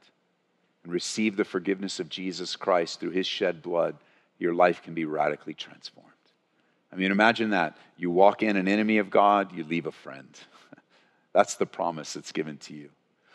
and 0.85 0.93
receive 0.93 1.37
the 1.37 1.45
forgiveness 1.45 2.01
of 2.01 2.09
Jesus 2.09 2.57
Christ 2.57 3.01
through 3.01 3.11
his 3.11 3.27
shed 3.27 3.63
blood, 3.63 3.97
your 4.39 4.55
life 4.55 4.83
can 4.83 4.95
be 4.95 5.05
radically 5.05 5.55
transformed. 5.55 6.09
I 6.93 6.97
mean, 6.97 7.13
imagine 7.13 7.51
that. 7.51 7.77
You 7.97 8.11
walk 8.11 8.43
in 8.43 8.57
an 8.57 8.67
enemy 8.67 8.99
of 8.99 9.11
God, 9.11 9.53
you 9.53 9.65
leave 9.65 9.87
a 9.87 9.93
friend. 9.93 10.29
That's 11.33 11.55
the 11.55 11.67
promise 11.67 12.15
that's 12.15 12.33
given 12.33 12.57
to 12.59 12.75
you. 12.75 12.91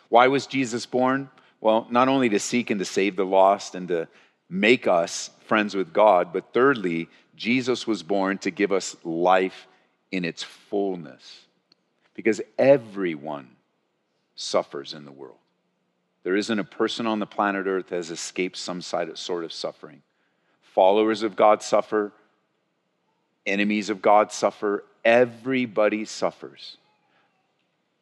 Why 0.08 0.28
was 0.28 0.46
Jesus 0.46 0.84
born? 0.84 1.30
Well, 1.60 1.86
not 1.90 2.08
only 2.08 2.28
to 2.28 2.38
seek 2.38 2.70
and 2.70 2.78
to 2.80 2.84
save 2.84 3.16
the 3.16 3.24
lost 3.24 3.74
and 3.74 3.88
to 3.88 4.08
make 4.50 4.86
us 4.86 5.30
friends 5.46 5.74
with 5.74 5.92
God, 5.92 6.32
but 6.32 6.52
thirdly, 6.52 7.08
Jesus 7.34 7.86
was 7.86 8.02
born 8.02 8.38
to 8.38 8.50
give 8.50 8.72
us 8.72 8.96
life 9.04 9.66
in 10.12 10.24
its 10.24 10.42
fullness. 10.42 11.46
Because 12.14 12.40
everyone 12.58 13.48
suffers 14.34 14.92
in 14.92 15.04
the 15.04 15.12
world. 15.12 15.38
There 16.26 16.34
isn't 16.34 16.58
a 16.58 16.64
person 16.64 17.06
on 17.06 17.20
the 17.20 17.26
planet 17.26 17.68
Earth 17.68 17.90
that 17.90 17.94
has 17.94 18.10
escaped 18.10 18.56
some 18.56 18.82
sort 18.82 19.44
of 19.44 19.52
suffering. 19.52 20.02
Followers 20.60 21.22
of 21.22 21.36
God 21.36 21.62
suffer, 21.62 22.10
Enemies 23.46 23.90
of 23.90 24.02
God 24.02 24.32
suffer. 24.32 24.82
Everybody 25.04 26.04
suffers. 26.04 26.78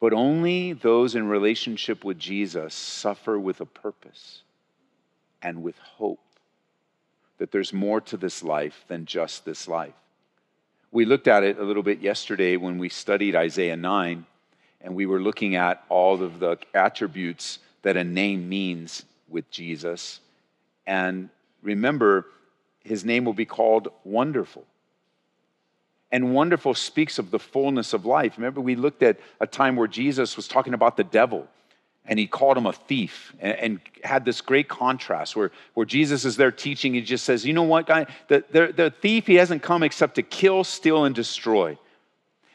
But 0.00 0.14
only 0.14 0.72
those 0.72 1.14
in 1.14 1.28
relationship 1.28 2.02
with 2.02 2.18
Jesus 2.18 2.72
suffer 2.72 3.38
with 3.38 3.60
a 3.60 3.66
purpose 3.66 4.40
and 5.42 5.62
with 5.62 5.76
hope 5.76 6.24
that 7.36 7.52
there's 7.52 7.74
more 7.74 8.00
to 8.00 8.16
this 8.16 8.42
life 8.42 8.86
than 8.88 9.04
just 9.04 9.44
this 9.44 9.68
life. 9.68 9.92
We 10.90 11.04
looked 11.04 11.28
at 11.28 11.44
it 11.44 11.58
a 11.58 11.62
little 11.62 11.82
bit 11.82 12.00
yesterday 12.00 12.56
when 12.56 12.78
we 12.78 12.88
studied 12.88 13.36
Isaiah 13.36 13.76
9, 13.76 14.24
and 14.80 14.94
we 14.94 15.04
were 15.04 15.20
looking 15.20 15.56
at 15.56 15.84
all 15.90 16.22
of 16.22 16.38
the 16.38 16.56
attributes 16.72 17.58
that 17.84 17.96
a 17.96 18.04
name 18.04 18.48
means 18.48 19.04
with 19.28 19.50
Jesus. 19.50 20.20
And 20.86 21.30
remember, 21.62 22.26
his 22.82 23.04
name 23.04 23.24
will 23.24 23.32
be 23.32 23.46
called 23.46 23.88
Wonderful. 24.02 24.64
And 26.10 26.34
wonderful 26.34 26.74
speaks 26.74 27.18
of 27.18 27.30
the 27.30 27.40
fullness 27.40 27.92
of 27.92 28.04
life. 28.04 28.34
Remember, 28.36 28.60
we 28.60 28.76
looked 28.76 29.02
at 29.02 29.18
a 29.40 29.46
time 29.46 29.74
where 29.74 29.88
Jesus 29.88 30.36
was 30.36 30.46
talking 30.46 30.74
about 30.74 30.96
the 30.96 31.02
devil 31.02 31.48
and 32.06 32.18
he 32.18 32.26
called 32.26 32.56
him 32.56 32.66
a 32.66 32.72
thief 32.72 33.34
and, 33.40 33.58
and, 33.58 33.80
had 34.04 34.26
this 34.26 34.42
great 34.42 34.68
contrast 34.68 35.34
where, 35.34 35.50
where 35.72 35.86
Jesus 35.86 36.26
is 36.26 36.36
there 36.36 36.52
teaching. 36.52 36.92
He 36.92 37.00
just 37.00 37.24
says, 37.24 37.46
You 37.46 37.54
know 37.54 37.62
what, 37.62 37.86
guy? 37.86 38.06
The, 38.28 38.44
the, 38.50 38.72
the 38.76 38.90
thief, 38.90 39.26
he 39.26 39.36
hasn't 39.36 39.62
come 39.62 39.82
except 39.82 40.16
to 40.16 40.22
kill, 40.22 40.62
steal, 40.62 41.06
and 41.06 41.14
destroy. 41.14 41.78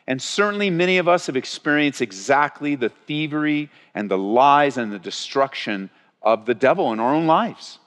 And 0.09 0.19
certainly 0.19 0.71
many 0.71 0.97
of 0.97 1.07
us 1.07 1.27
have 1.27 1.37
experienced 1.37 2.01
exactly 2.01 2.73
the 2.73 2.89
thievery 2.89 3.69
and 3.93 4.09
the 4.09 4.17
lies 4.17 4.75
and 4.75 4.91
the 4.91 4.97
destruction 4.97 5.91
of 6.23 6.47
the 6.47 6.55
devil 6.55 6.91
in 6.91 6.99
our 6.99 7.13
own 7.13 7.27
lives 7.27 7.77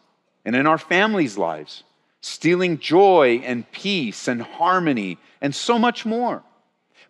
and 0.44 0.54
in 0.54 0.68
our 0.68 0.78
families' 0.78 1.36
lives, 1.36 1.82
stealing 2.20 2.78
joy 2.78 3.42
and 3.44 3.70
peace 3.72 4.28
and 4.28 4.40
harmony 4.40 5.18
and 5.40 5.52
so 5.52 5.80
much 5.80 6.06
more. 6.06 6.44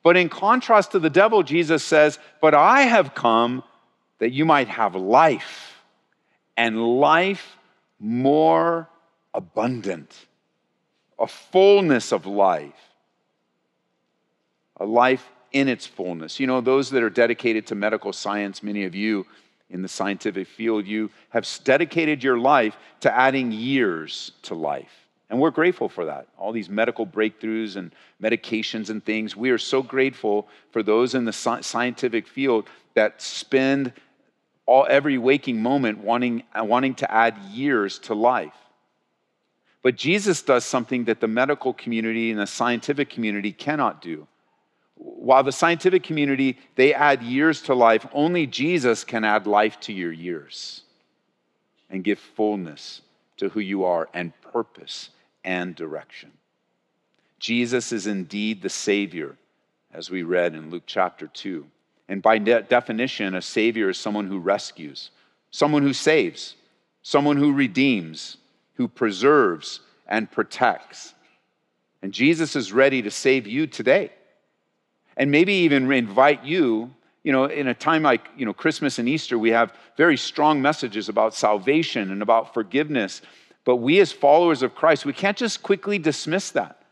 But 0.03 0.16
in 0.16 0.31
contrast 0.31 0.92
to 0.92 0.98
the 0.98 1.11
devil, 1.11 1.42
Jesus 1.42 1.85
says, 1.85 2.18
But 2.40 2.55
I 2.55 2.83
have 2.83 3.14
come 3.14 3.62
that 4.18 4.33
you 4.33 4.46
might 4.46 4.68
have 4.68 4.94
life 4.94 5.83
and 6.57 7.01
life 7.01 7.59
more 8.01 8.88
abundant, 9.35 10.27
a 11.18 11.27
fullness 11.27 12.12
of 12.12 12.25
life, 12.25 12.91
a 14.83 14.85
life 14.85 15.31
in 15.53 15.68
its 15.68 15.87
fullness. 15.87 16.40
You 16.40 16.47
know, 16.47 16.61
those 16.61 16.90
that 16.90 17.03
are 17.03 17.11
dedicated 17.11 17.66
to 17.68 17.75
medical 17.75 18.12
science, 18.12 18.62
many 18.62 18.85
of 18.85 18.95
you 18.95 19.27
in 19.71 19.81
the 19.81 19.88
scientific 19.88 20.49
field, 20.49 20.87
you 20.87 21.11
have 21.31 21.49
dedicated 21.64 22.23
your 22.23 22.38
life 22.38 22.77
to 23.01 23.14
adding 23.14 23.53
years 23.53 24.33
to 24.42 24.55
life. 24.55 24.90
And 25.31 25.40
we're 25.40 25.51
grateful 25.51 25.88
for 25.88 26.07
that. 26.07 26.27
All 26.37 26.53
these 26.53 26.68
medical 26.68 27.07
breakthroughs 27.07 27.77
and 27.77 27.95
medications 28.21 28.90
and 28.90 29.03
things. 29.03 29.37
We 29.37 29.51
are 29.51 29.59
so 29.59 29.83
grateful 29.83 30.49
for 30.73 30.83
those 30.83 31.14
in 31.14 31.25
the 31.25 31.33
scientific 31.33 32.27
field 32.27 32.66
that 32.95 33.23
spend 33.23 33.92
all, 34.66 34.87
every 34.90 35.16
waking 35.16 35.62
moment 35.62 35.99
wanting, 35.99 36.42
wanting 36.55 36.95
to 36.97 37.11
add 37.11 37.38
years 37.51 37.99
to 38.01 38.14
life. 38.14 38.53
But 39.83 39.97
Jesus 39.97 40.42
does 40.42 40.64
something 40.64 41.05
that 41.05 41.21
the 41.21 41.29
medical 41.29 41.73
community 41.73 42.31
and 42.31 42.38
the 42.38 42.47
scientific 42.47 43.11
community 43.11 43.53
cannot 43.53 44.03
do. 44.03 44.27
While 45.05 45.43
the 45.43 45.53
scientific 45.53 46.05
community, 46.05 46.59
they 46.77 46.95
add 46.95 47.23
years 47.23 47.62
to 47.62 47.75
life, 47.75 48.07
only 48.12 48.47
Jesus 48.47 49.03
can 49.03 49.25
add 49.25 49.49
life 49.49 49.81
to 49.81 49.93
your 49.93 50.12
years 50.12 50.83
and 51.91 52.05
give 52.05 52.21
fullness 52.21 53.03
to 53.38 53.49
who 53.49 53.59
you 53.59 53.85
are 53.85 54.09
and 54.15 54.33
purpose 54.41 55.11
and 55.43 55.75
direction. 55.75 56.31
Jesus 57.41 57.91
is 57.91 58.07
indeed 58.07 58.62
the 58.62 58.69
Savior, 58.69 59.37
as 59.93 60.09
we 60.09 60.23
read 60.23 60.55
in 60.55 60.71
Luke 60.71 60.85
chapter 60.87 61.27
2. 61.27 61.67
And 62.09 62.23
by 62.23 62.38
de- 62.38 62.62
definition, 62.62 63.35
a 63.35 63.43
savior 63.43 63.88
is 63.88 63.99
someone 63.99 64.29
who 64.29 64.38
rescues, 64.38 65.11
someone 65.51 65.83
who 65.83 65.93
saves, 65.93 66.55
someone 67.03 67.37
who 67.37 67.53
redeems, 67.53 68.37
who 68.75 68.87
preserves 68.87 69.81
and 70.07 70.31
protects. 70.31 71.15
And 72.03 72.12
Jesus 72.12 72.55
is 72.55 72.73
ready 72.73 73.03
to 73.03 73.11
save 73.11 73.49
you 73.49 73.67
today. 73.67 74.12
And 75.16 75.31
maybe 75.31 75.53
even 75.53 75.90
invite 75.92 76.44
you, 76.44 76.90
you 77.22 77.33
know, 77.33 77.44
in 77.44 77.68
a 77.68 77.75
time 77.75 78.03
like, 78.03 78.29
you 78.37 78.46
know, 78.46 78.53
Christmas 78.53 78.98
and 78.98 79.09
Easter, 79.09 79.38
we 79.38 79.51
have 79.51 79.72
very 79.96 80.16
strong 80.16 80.61
messages 80.61 81.09
about 81.09 81.35
salvation 81.35 82.11
and 82.11 82.22
about 82.22 82.55
forgiveness. 82.55 83.22
But 83.64 83.77
we 83.77 84.01
as 84.01 84.11
followers 84.12 84.62
of 84.62 84.75
Christ, 84.75 85.05
we 85.05 85.12
can't 85.12 85.37
just 85.37 85.62
quickly 85.62 85.98
dismiss 85.98 86.51
that. 86.53 86.83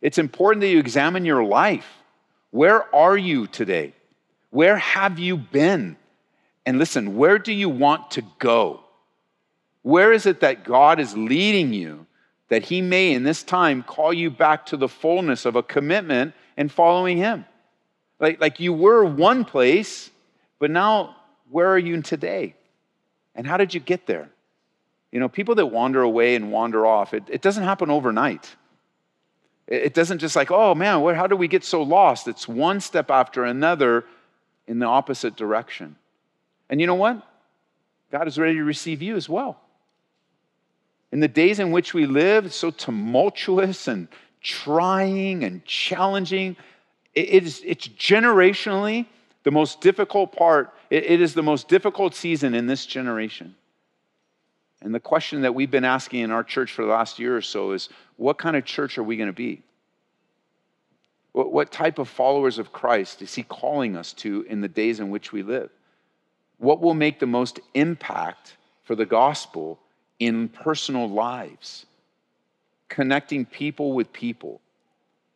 It's 0.00 0.18
important 0.18 0.60
that 0.60 0.68
you 0.68 0.78
examine 0.78 1.24
your 1.24 1.42
life. 1.42 1.88
Where 2.50 2.94
are 2.94 3.16
you 3.16 3.46
today? 3.46 3.94
Where 4.50 4.76
have 4.76 5.18
you 5.18 5.36
been? 5.36 5.96
And 6.64 6.78
listen, 6.78 7.16
where 7.16 7.38
do 7.38 7.52
you 7.52 7.68
want 7.68 8.12
to 8.12 8.22
go? 8.38 8.80
Where 9.82 10.12
is 10.12 10.26
it 10.26 10.40
that 10.40 10.64
God 10.64 11.00
is 11.00 11.16
leading 11.16 11.72
you 11.72 12.06
that 12.48 12.64
He 12.64 12.80
may 12.80 13.12
in 13.12 13.24
this 13.24 13.42
time 13.42 13.82
call 13.82 14.12
you 14.12 14.30
back 14.30 14.66
to 14.66 14.76
the 14.76 14.88
fullness 14.88 15.44
of 15.44 15.56
a 15.56 15.62
commitment 15.62 16.34
and 16.56 16.70
following 16.70 17.16
Him? 17.16 17.44
Like, 18.18 18.40
like 18.40 18.60
you 18.60 18.72
were 18.72 19.04
one 19.04 19.44
place, 19.44 20.10
but 20.58 20.70
now 20.70 21.16
where 21.50 21.68
are 21.68 21.78
you 21.78 22.00
today? 22.02 22.54
And 23.34 23.46
how 23.46 23.56
did 23.56 23.74
you 23.74 23.80
get 23.80 24.06
there? 24.06 24.28
You 25.12 25.20
know, 25.20 25.28
people 25.28 25.54
that 25.56 25.66
wander 25.66 26.02
away 26.02 26.34
and 26.34 26.50
wander 26.50 26.86
off, 26.86 27.14
it, 27.14 27.24
it 27.28 27.42
doesn't 27.42 27.64
happen 27.64 27.90
overnight. 27.90 28.54
It, 29.66 29.84
it 29.84 29.94
doesn't 29.94 30.18
just 30.18 30.36
like, 30.36 30.50
oh 30.50 30.74
man, 30.74 31.02
how 31.14 31.26
do 31.26 31.36
we 31.36 31.48
get 31.48 31.64
so 31.64 31.82
lost? 31.82 32.28
It's 32.28 32.48
one 32.48 32.80
step 32.80 33.10
after 33.10 33.44
another 33.44 34.04
in 34.66 34.78
the 34.78 34.86
opposite 34.86 35.36
direction. 35.36 35.96
And 36.68 36.80
you 36.80 36.86
know 36.86 36.94
what? 36.94 37.22
God 38.10 38.26
is 38.26 38.38
ready 38.38 38.54
to 38.54 38.64
receive 38.64 39.02
you 39.02 39.16
as 39.16 39.28
well. 39.28 39.60
In 41.12 41.20
the 41.20 41.28
days 41.28 41.60
in 41.60 41.70
which 41.70 41.94
we 41.94 42.06
live, 42.06 42.46
it's 42.46 42.56
so 42.56 42.70
tumultuous 42.70 43.88
and 43.88 44.08
trying 44.42 45.44
and 45.44 45.64
challenging. 45.64 46.56
It 47.14 47.44
is, 47.44 47.62
it's 47.64 47.88
generationally 47.88 49.06
the 49.42 49.50
most 49.50 49.80
difficult 49.80 50.32
part. 50.32 50.72
it 50.90 51.20
is 51.20 51.34
the 51.34 51.42
most 51.42 51.68
difficult 51.68 52.14
season 52.14 52.54
in 52.54 52.66
this 52.66 52.86
generation. 52.86 53.54
And 54.82 54.94
the 54.94 55.00
question 55.00 55.42
that 55.42 55.54
we've 55.54 55.70
been 55.70 55.84
asking 55.84 56.20
in 56.20 56.30
our 56.30 56.44
church 56.44 56.72
for 56.72 56.82
the 56.82 56.92
last 56.92 57.18
year 57.18 57.36
or 57.36 57.42
so 57.42 57.72
is 57.72 57.88
what 58.16 58.38
kind 58.38 58.56
of 58.56 58.64
church 58.64 58.98
are 58.98 59.02
we 59.02 59.16
going 59.16 59.28
to 59.28 59.32
be? 59.32 59.62
What, 61.32 61.52
what 61.52 61.72
type 61.72 61.98
of 61.98 62.08
followers 62.08 62.58
of 62.58 62.72
Christ 62.72 63.22
is 63.22 63.34
He 63.34 63.42
calling 63.42 63.96
us 63.96 64.12
to 64.14 64.46
in 64.48 64.60
the 64.60 64.68
days 64.68 65.00
in 65.00 65.10
which 65.10 65.32
we 65.32 65.42
live? 65.42 65.70
What 66.58 66.80
will 66.80 66.94
make 66.94 67.18
the 67.18 67.26
most 67.26 67.60
impact 67.74 68.56
for 68.84 68.94
the 68.94 69.06
gospel 69.06 69.78
in 70.18 70.48
personal 70.48 71.08
lives? 71.08 71.86
Connecting 72.88 73.44
people 73.44 73.92
with 73.92 74.12
people, 74.12 74.60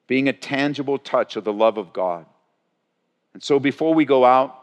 being 0.06 0.28
a 0.28 0.32
tangible 0.32 0.98
touch 0.98 1.36
of 1.36 1.44
the 1.44 1.52
love 1.52 1.78
of 1.78 1.92
God. 1.92 2.26
And 3.34 3.42
so 3.42 3.58
before 3.60 3.94
we 3.94 4.04
go 4.04 4.24
out, 4.24 4.56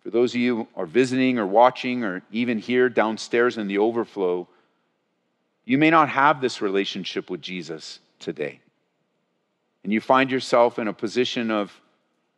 for 0.00 0.10
those 0.10 0.34
of 0.34 0.40
you 0.40 0.56
who 0.56 0.68
are 0.76 0.86
visiting 0.86 1.38
or 1.38 1.46
watching 1.46 2.04
or 2.04 2.22
even 2.30 2.58
here 2.58 2.88
downstairs 2.88 3.56
in 3.56 3.68
the 3.68 3.78
overflow, 3.78 4.46
you 5.64 5.78
may 5.78 5.90
not 5.90 6.10
have 6.10 6.40
this 6.40 6.60
relationship 6.60 7.30
with 7.30 7.40
Jesus 7.40 8.00
today 8.18 8.60
and 9.84 9.92
you 9.92 10.00
find 10.00 10.30
yourself 10.30 10.78
in 10.78 10.88
a 10.88 10.92
position 10.92 11.50
of 11.50 11.80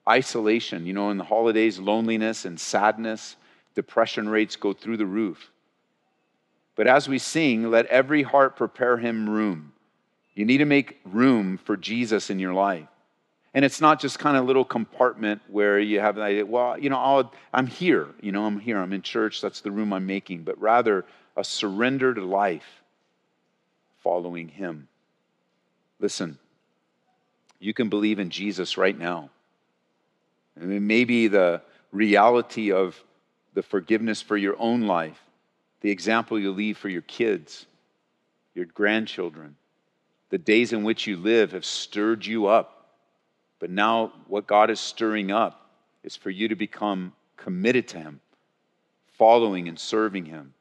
isolation, 0.08 0.84
you 0.84 0.92
know, 0.92 1.10
in 1.10 1.16
the 1.16 1.24
holidays, 1.24 1.78
loneliness 1.78 2.44
and 2.44 2.60
sadness, 2.60 3.36
depression 3.74 4.28
rates 4.28 4.56
go 4.56 4.72
through 4.72 4.96
the 4.96 5.06
roof. 5.06 5.50
But 6.76 6.86
as 6.86 7.08
we 7.08 7.18
sing, 7.18 7.70
let 7.70 7.86
every 7.86 8.22
heart 8.22 8.54
prepare 8.54 8.98
him 8.98 9.28
room. 9.28 9.72
You 10.34 10.44
need 10.44 10.58
to 10.58 10.66
make 10.66 11.00
room 11.04 11.56
for 11.56 11.76
Jesus 11.76 12.30
in 12.30 12.38
your 12.38 12.52
life. 12.52 12.86
And 13.54 13.64
it's 13.64 13.80
not 13.80 13.98
just 13.98 14.18
kind 14.18 14.36
of 14.36 14.44
little 14.44 14.66
compartment 14.66 15.40
where 15.48 15.80
you 15.80 15.98
have, 15.98 16.18
an 16.18 16.22
idea, 16.22 16.44
well, 16.44 16.78
you 16.78 16.90
know, 16.90 17.30
i 17.54 17.58
am 17.58 17.66
here, 17.66 18.08
you 18.20 18.30
know, 18.30 18.44
I'm 18.44 18.60
here, 18.60 18.76
I'm 18.76 18.92
in 18.92 19.00
church, 19.00 19.40
that's 19.40 19.62
the 19.62 19.70
room 19.70 19.94
I'm 19.94 20.04
making, 20.04 20.42
but 20.42 20.60
rather 20.60 21.06
a 21.38 21.42
surrendered 21.42 22.18
life 22.18 22.82
following 24.02 24.48
him. 24.48 24.88
Listen, 25.98 26.38
you 27.58 27.72
can 27.72 27.88
believe 27.88 28.18
in 28.18 28.28
Jesus 28.28 28.76
right 28.76 28.96
now. 28.96 29.30
I 30.60 30.64
mean, 30.64 30.86
maybe 30.86 31.28
the 31.28 31.62
reality 31.92 32.72
of 32.72 33.02
the 33.54 33.62
forgiveness 33.62 34.20
for 34.20 34.36
your 34.36 34.56
own 34.58 34.82
life, 34.82 35.18
the 35.80 35.90
example 35.90 36.38
you 36.38 36.52
leave 36.52 36.78
for 36.78 36.88
your 36.88 37.02
kids, 37.02 37.66
your 38.54 38.64
grandchildren, 38.64 39.56
the 40.30 40.38
days 40.38 40.72
in 40.72 40.82
which 40.82 41.06
you 41.06 41.16
live 41.16 41.52
have 41.52 41.64
stirred 41.64 42.24
you 42.26 42.46
up. 42.46 42.94
But 43.58 43.70
now, 43.70 44.12
what 44.26 44.46
God 44.46 44.70
is 44.70 44.80
stirring 44.80 45.30
up 45.30 45.70
is 46.02 46.16
for 46.16 46.30
you 46.30 46.48
to 46.48 46.56
become 46.56 47.12
committed 47.36 47.88
to 47.88 47.98
Him, 47.98 48.20
following 49.18 49.68
and 49.68 49.78
serving 49.78 50.26
Him. 50.26 50.54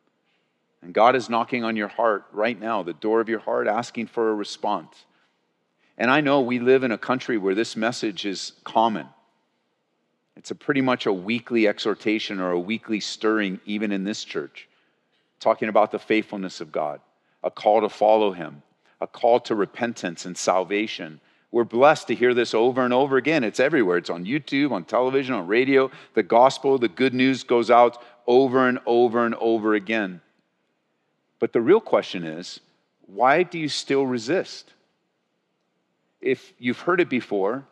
And 0.81 0.93
God 0.93 1.15
is 1.15 1.29
knocking 1.29 1.63
on 1.63 1.75
your 1.75 1.87
heart 1.87 2.25
right 2.31 2.59
now, 2.59 2.83
the 2.83 2.93
door 2.93 3.19
of 3.19 3.27
your 3.27 3.39
heart, 3.39 3.67
asking 3.67 4.07
for 4.07 4.29
a 4.29 4.35
response. 4.35 5.05
And 5.97 6.11
I 6.11 6.21
know 6.21 6.41
we 6.41 6.59
live 6.59 6.83
in 6.83 6.91
a 6.91 6.97
country 6.97 7.37
where 7.37 7.55
this 7.55 7.75
message 7.75 8.25
is 8.25 8.53
common. 8.63 9.07
It's 10.35 10.51
a 10.51 10.55
pretty 10.55 10.81
much 10.81 11.05
a 11.05 11.13
weekly 11.13 11.67
exhortation 11.67 12.39
or 12.39 12.51
a 12.51 12.59
weekly 12.59 12.99
stirring, 12.99 13.59
even 13.65 13.91
in 13.91 14.03
this 14.03 14.23
church, 14.23 14.67
talking 15.45 15.69
about 15.69 15.91
the 15.91 15.99
faithfulness 15.99 16.59
of 16.59 16.71
God, 16.71 16.99
a 17.43 17.51
call 17.51 17.81
to 17.81 17.89
follow 17.89 18.31
Him, 18.31 18.63
a 18.99 19.05
call 19.05 19.39
to 19.41 19.53
repentance 19.53 20.25
and 20.25 20.35
salvation. 20.35 21.21
We're 21.51 21.65
blessed 21.65 22.07
to 22.07 22.15
hear 22.15 22.33
this 22.33 22.55
over 22.55 22.83
and 22.83 22.91
over 22.91 23.15
again. 23.15 23.43
It's 23.43 23.59
everywhere. 23.59 23.97
It's 23.97 24.09
on 24.09 24.25
YouTube, 24.25 24.71
on 24.71 24.85
television, 24.85 25.35
on 25.35 25.45
radio. 25.45 25.91
The 26.15 26.23
gospel, 26.23 26.79
the 26.79 26.87
good 26.87 27.13
news 27.13 27.43
goes 27.43 27.69
out 27.69 28.01
over 28.25 28.67
and 28.67 28.79
over 28.87 29.23
and 29.23 29.35
over 29.35 29.75
again. 29.75 30.19
But 31.37 31.53
the 31.53 31.61
real 31.61 31.79
question 31.79 32.23
is 32.23 32.59
why 33.05 33.43
do 33.43 33.59
you 33.59 33.69
still 33.69 34.07
resist? 34.07 34.73
If 36.21 36.53
you've 36.57 36.79
heard 36.79 37.01
it 37.01 37.09
before, 37.09 37.67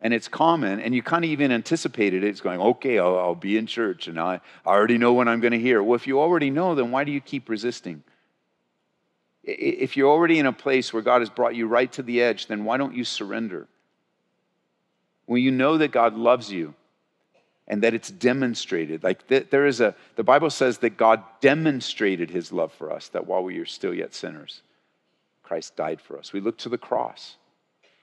and 0.00 0.14
it's 0.14 0.28
common, 0.28 0.80
and 0.80 0.94
you 0.94 1.02
kind 1.02 1.24
of 1.24 1.30
even 1.30 1.50
anticipated 1.50 2.22
it. 2.22 2.28
It's 2.28 2.40
going, 2.40 2.60
okay, 2.60 2.98
I'll, 2.98 3.18
I'll 3.18 3.34
be 3.34 3.56
in 3.56 3.66
church, 3.66 4.06
and 4.06 4.18
I, 4.18 4.40
I 4.64 4.70
already 4.70 4.98
know 4.98 5.12
what 5.12 5.26
I'm 5.26 5.40
going 5.40 5.52
to 5.52 5.58
hear. 5.58 5.82
Well, 5.82 5.96
if 5.96 6.06
you 6.06 6.20
already 6.20 6.50
know, 6.50 6.74
then 6.74 6.90
why 6.90 7.04
do 7.04 7.10
you 7.10 7.20
keep 7.20 7.48
resisting? 7.48 8.04
If 9.42 9.96
you're 9.96 10.10
already 10.10 10.38
in 10.38 10.46
a 10.46 10.52
place 10.52 10.92
where 10.92 11.02
God 11.02 11.20
has 11.20 11.30
brought 11.30 11.56
you 11.56 11.66
right 11.66 11.90
to 11.92 12.02
the 12.02 12.20
edge, 12.22 12.46
then 12.46 12.64
why 12.64 12.76
don't 12.76 12.94
you 12.94 13.04
surrender? 13.04 13.66
When 15.26 15.42
you 15.42 15.50
know 15.50 15.78
that 15.78 15.90
God 15.90 16.14
loves 16.14 16.52
you 16.52 16.74
and 17.66 17.82
that 17.82 17.94
it's 17.94 18.10
demonstrated, 18.10 19.02
like 19.02 19.26
there 19.26 19.66
is 19.66 19.80
a, 19.80 19.94
the 20.16 20.22
Bible 20.22 20.50
says 20.50 20.78
that 20.78 20.96
God 20.96 21.22
demonstrated 21.40 22.30
his 22.30 22.52
love 22.52 22.72
for 22.72 22.92
us, 22.92 23.08
that 23.08 23.26
while 23.26 23.42
we 23.42 23.58
are 23.58 23.66
still 23.66 23.94
yet 23.94 24.14
sinners, 24.14 24.62
Christ 25.42 25.76
died 25.76 26.00
for 26.00 26.18
us. 26.18 26.32
We 26.32 26.40
look 26.40 26.58
to 26.58 26.68
the 26.68 26.78
cross 26.78 27.36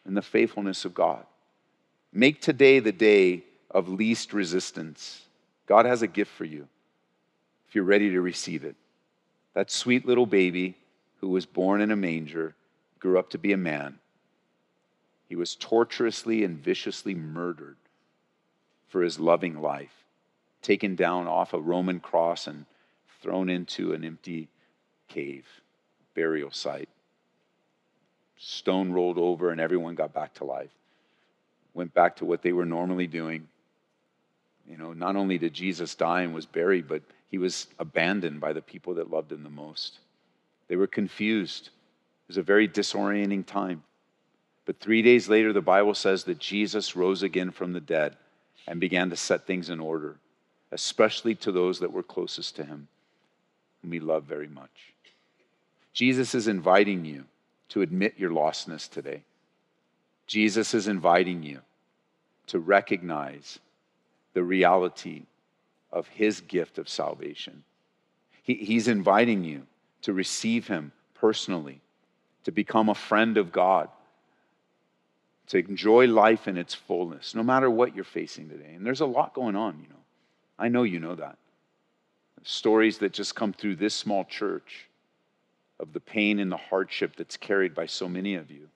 and 0.04 0.18
the 0.18 0.22
faithfulness 0.22 0.84
of 0.84 0.94
God. 0.94 1.26
Make 2.18 2.40
today 2.40 2.80
the 2.80 2.94
day 2.94 3.44
of 3.70 3.90
least 3.90 4.32
resistance. 4.32 5.26
God 5.66 5.86
has 5.86 6.02
a 6.02 6.08
gift 6.08 6.32
for 6.32 6.46
you 6.46 6.70
if 7.68 7.76
you're 7.76 7.84
ready 7.84 8.10
to 8.12 8.22
receive 8.22 8.64
it. 8.64 8.78
That 9.54 9.70
sweet 9.70 10.06
little 10.06 10.26
baby 10.26 10.78
who 11.20 11.28
was 11.28 11.46
born 11.46 11.82
in 11.82 11.92
a 11.92 11.96
manger 11.98 12.56
grew 13.00 13.20
up 13.20 13.32
to 13.32 13.38
be 13.38 13.52
a 13.52 13.58
man. 13.58 14.00
He 15.28 15.36
was 15.36 15.58
torturously 15.58 16.46
and 16.46 16.58
viciously 16.58 17.14
murdered 17.14 17.76
for 18.88 19.02
his 19.04 19.20
loving 19.20 19.62
life, 19.62 20.06
taken 20.62 20.96
down 20.96 21.28
off 21.28 21.54
a 21.54 21.60
Roman 21.60 22.00
cross 22.00 22.48
and 22.48 22.66
thrown 23.22 23.50
into 23.50 23.92
an 23.92 24.06
empty 24.06 24.48
cave, 25.10 25.46
burial 26.14 26.52
site. 26.52 26.88
Stone 28.38 28.94
rolled 28.94 29.18
over, 29.18 29.50
and 29.50 29.60
everyone 29.60 29.96
got 29.96 30.14
back 30.14 30.34
to 30.36 30.46
life 30.46 30.72
went 31.76 31.94
back 31.94 32.16
to 32.16 32.26
what 32.26 32.42
they 32.42 32.54
were 32.54 32.66
normally 32.66 33.06
doing. 33.06 33.48
You 34.68 34.78
know, 34.78 34.94
not 34.94 35.16
only 35.16 35.38
did 35.38 35.54
Jesus 35.54 35.94
die 35.94 36.22
and 36.22 36.34
was 36.34 36.48
buried, 36.48 36.88
but 36.88 37.04
he 37.30 37.38
was 37.38 37.68
abandoned 37.78 38.40
by 38.40 38.54
the 38.54 38.62
people 38.62 38.96
that 38.96 39.12
loved 39.12 39.32
him 39.32 39.44
the 39.44 39.50
most. 39.50 40.00
They 40.68 40.76
were 40.76 40.88
confused. 40.88 41.68
It 41.68 42.30
was 42.30 42.38
a 42.38 42.42
very 42.42 42.68
disorienting 42.68 43.46
time. 43.46 43.84
But 44.66 44.80
three 44.80 45.04
days 45.04 45.30
later, 45.30 45.54
the 45.54 45.62
Bible 45.62 45.94
says 45.94 46.24
that 46.24 46.40
Jesus 46.40 46.96
rose 46.96 47.22
again 47.22 47.52
from 47.52 47.74
the 47.74 47.82
dead 47.82 48.16
and 48.68 48.80
began 48.80 49.12
to 49.12 49.16
set 49.16 49.46
things 49.46 49.70
in 49.70 49.80
order, 49.80 50.16
especially 50.72 51.36
to 51.36 51.52
those 51.52 51.80
that 51.80 51.92
were 51.92 52.02
closest 52.02 52.56
to 52.56 52.66
him, 52.66 52.88
whom 53.82 53.92
he 53.92 54.00
loved 54.00 54.28
very 54.28 54.48
much. 54.48 54.94
Jesus 55.94 56.34
is 56.34 56.48
inviting 56.48 57.06
you 57.06 57.26
to 57.70 57.82
admit 57.82 58.16
your 58.18 58.32
lostness 58.32 58.90
today. 58.90 59.22
Jesus 60.28 60.74
is 60.74 60.88
inviting 60.88 61.44
you 61.44 61.62
to 62.48 62.60
recognize 62.60 63.60
the 64.34 64.44
reality 64.44 65.24
of 65.92 66.08
his 66.08 66.42
gift 66.42 66.78
of 66.78 66.90
salvation. 66.90 67.64
He, 68.44 68.56
he's 68.56 68.88
inviting 68.88 69.44
you 69.44 69.64
to 70.02 70.14
receive 70.14 70.68
him 70.68 70.92
personally, 71.16 71.82
to 72.44 72.52
become 72.52 72.90
a 72.90 72.96
friend 72.96 73.38
of 73.38 73.52
God, 73.52 73.90
to 75.48 75.58
enjoy 75.58 76.08
life 76.08 76.48
in 76.48 76.58
its 76.58 76.74
fullness, 76.74 77.36
no 77.36 77.44
matter 77.44 77.70
what 77.70 77.96
you're 77.96 78.04
facing 78.04 78.50
today. 78.50 78.74
And 78.76 78.86
there's 78.86 79.02
a 79.02 79.06
lot 79.06 79.34
going 79.34 79.56
on, 79.56 79.80
you 79.82 79.90
know. 79.90 79.96
I 80.58 80.70
know 80.70 80.84
you 80.84 81.00
know 81.00 81.16
that. 81.16 81.38
Stories 82.44 83.00
that 83.00 83.14
just 83.14 83.36
come 83.36 83.54
through 83.54 83.76
this 83.76 83.96
small 83.96 84.24
church 84.24 84.88
of 85.80 85.94
the 85.94 86.00
pain 86.00 86.40
and 86.40 86.52
the 86.52 86.58
hardship 86.58 87.16
that's 87.16 87.38
carried 87.38 87.74
by 87.74 87.86
so 87.88 88.08
many 88.08 88.36
of 88.36 88.52
you. 88.52 88.70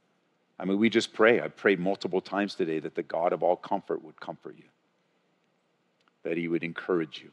I 0.60 0.66
mean, 0.66 0.78
we 0.78 0.90
just 0.90 1.14
pray. 1.14 1.40
I 1.40 1.48
prayed 1.48 1.80
multiple 1.80 2.20
times 2.20 2.54
today 2.54 2.80
that 2.80 2.96
the 2.96 3.04
God 3.04 3.32
of 3.32 3.44
all 3.44 3.56
comfort 3.56 4.04
would 4.04 4.20
comfort 4.20 4.56
you, 4.58 4.66
that 6.24 6.38
he 6.38 6.48
would 6.48 6.64
encourage 6.64 7.22
you, 7.22 7.32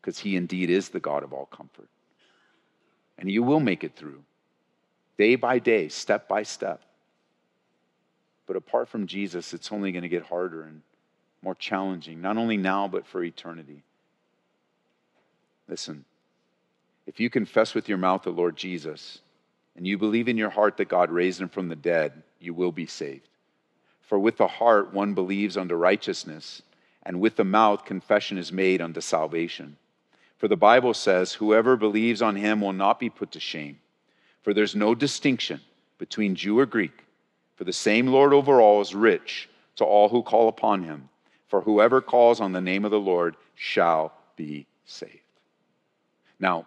because 0.00 0.18
he 0.18 0.36
indeed 0.36 0.68
is 0.68 0.90
the 0.90 1.00
God 1.00 1.22
of 1.22 1.32
all 1.32 1.46
comfort. 1.46 1.88
And 3.18 3.30
you 3.30 3.42
will 3.42 3.60
make 3.60 3.82
it 3.82 3.96
through, 3.96 4.22
day 5.16 5.36
by 5.36 5.58
day, 5.58 5.88
step 5.88 6.28
by 6.28 6.42
step. 6.42 6.82
But 8.46 8.56
apart 8.56 8.88
from 8.88 9.06
Jesus, 9.06 9.54
it's 9.54 9.72
only 9.72 9.90
going 9.92 10.02
to 10.02 10.08
get 10.08 10.22
harder 10.22 10.62
and 10.62 10.82
more 11.42 11.54
challenging, 11.54 12.20
not 12.20 12.36
only 12.36 12.56
now, 12.56 12.88
but 12.88 13.06
for 13.06 13.22
eternity. 13.22 13.82
Listen, 15.68 16.04
if 17.06 17.20
you 17.20 17.30
confess 17.30 17.74
with 17.74 17.88
your 17.88 17.98
mouth 17.98 18.22
the 18.22 18.30
Lord 18.30 18.56
Jesus, 18.56 19.20
and 19.78 19.86
you 19.86 19.96
believe 19.96 20.26
in 20.26 20.36
your 20.36 20.50
heart 20.50 20.76
that 20.76 20.88
God 20.88 21.08
raised 21.08 21.40
him 21.40 21.48
from 21.48 21.68
the 21.68 21.76
dead, 21.76 22.24
you 22.40 22.52
will 22.52 22.72
be 22.72 22.86
saved. 22.86 23.28
For 24.02 24.18
with 24.18 24.36
the 24.36 24.48
heart 24.48 24.92
one 24.92 25.14
believes 25.14 25.56
unto 25.56 25.76
righteousness, 25.76 26.62
and 27.04 27.20
with 27.20 27.36
the 27.36 27.44
mouth 27.44 27.84
confession 27.84 28.38
is 28.38 28.50
made 28.50 28.82
unto 28.82 29.00
salvation. 29.00 29.76
For 30.36 30.48
the 30.48 30.56
Bible 30.56 30.94
says, 30.94 31.34
Whoever 31.34 31.76
believes 31.76 32.20
on 32.20 32.34
him 32.34 32.60
will 32.60 32.72
not 32.72 32.98
be 32.98 33.08
put 33.08 33.30
to 33.30 33.40
shame. 33.40 33.78
For 34.42 34.52
there's 34.52 34.74
no 34.74 34.96
distinction 34.96 35.60
between 35.96 36.34
Jew 36.34 36.58
or 36.58 36.66
Greek, 36.66 37.04
for 37.54 37.62
the 37.62 37.72
same 37.72 38.08
Lord 38.08 38.32
over 38.32 38.60
all 38.60 38.80
is 38.80 38.96
rich 38.96 39.48
to 39.76 39.84
all 39.84 40.08
who 40.08 40.24
call 40.24 40.48
upon 40.48 40.82
him. 40.82 41.08
For 41.46 41.60
whoever 41.60 42.00
calls 42.00 42.40
on 42.40 42.50
the 42.50 42.60
name 42.60 42.84
of 42.84 42.90
the 42.90 42.98
Lord 42.98 43.36
shall 43.54 44.12
be 44.34 44.66
saved. 44.86 45.20
Now, 46.40 46.66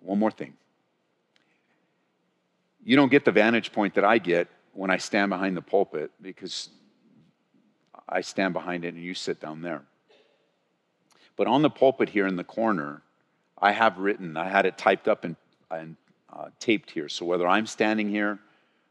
one 0.00 0.20
more 0.20 0.30
thing 0.30 0.54
you 2.84 2.96
don't 2.96 3.10
get 3.10 3.24
the 3.24 3.32
vantage 3.32 3.72
point 3.72 3.94
that 3.94 4.04
I 4.04 4.18
get 4.18 4.48
when 4.72 4.90
I 4.90 4.96
stand 4.96 5.30
behind 5.30 5.56
the 5.56 5.62
pulpit 5.62 6.10
because 6.22 6.70
I 8.08 8.20
stand 8.20 8.54
behind 8.54 8.84
it 8.84 8.94
and 8.94 9.02
you 9.02 9.14
sit 9.14 9.40
down 9.40 9.62
there. 9.62 9.82
But 11.36 11.46
on 11.46 11.62
the 11.62 11.70
pulpit 11.70 12.08
here 12.08 12.26
in 12.26 12.36
the 12.36 12.44
corner, 12.44 13.02
I 13.60 13.72
have 13.72 13.98
written, 13.98 14.36
I 14.36 14.48
had 14.48 14.66
it 14.66 14.78
typed 14.78 15.08
up 15.08 15.24
and, 15.24 15.36
and 15.70 15.96
uh, 16.32 16.48
taped 16.60 16.90
here. 16.90 17.08
So 17.08 17.24
whether 17.24 17.46
I'm 17.46 17.66
standing 17.66 18.08
here 18.08 18.38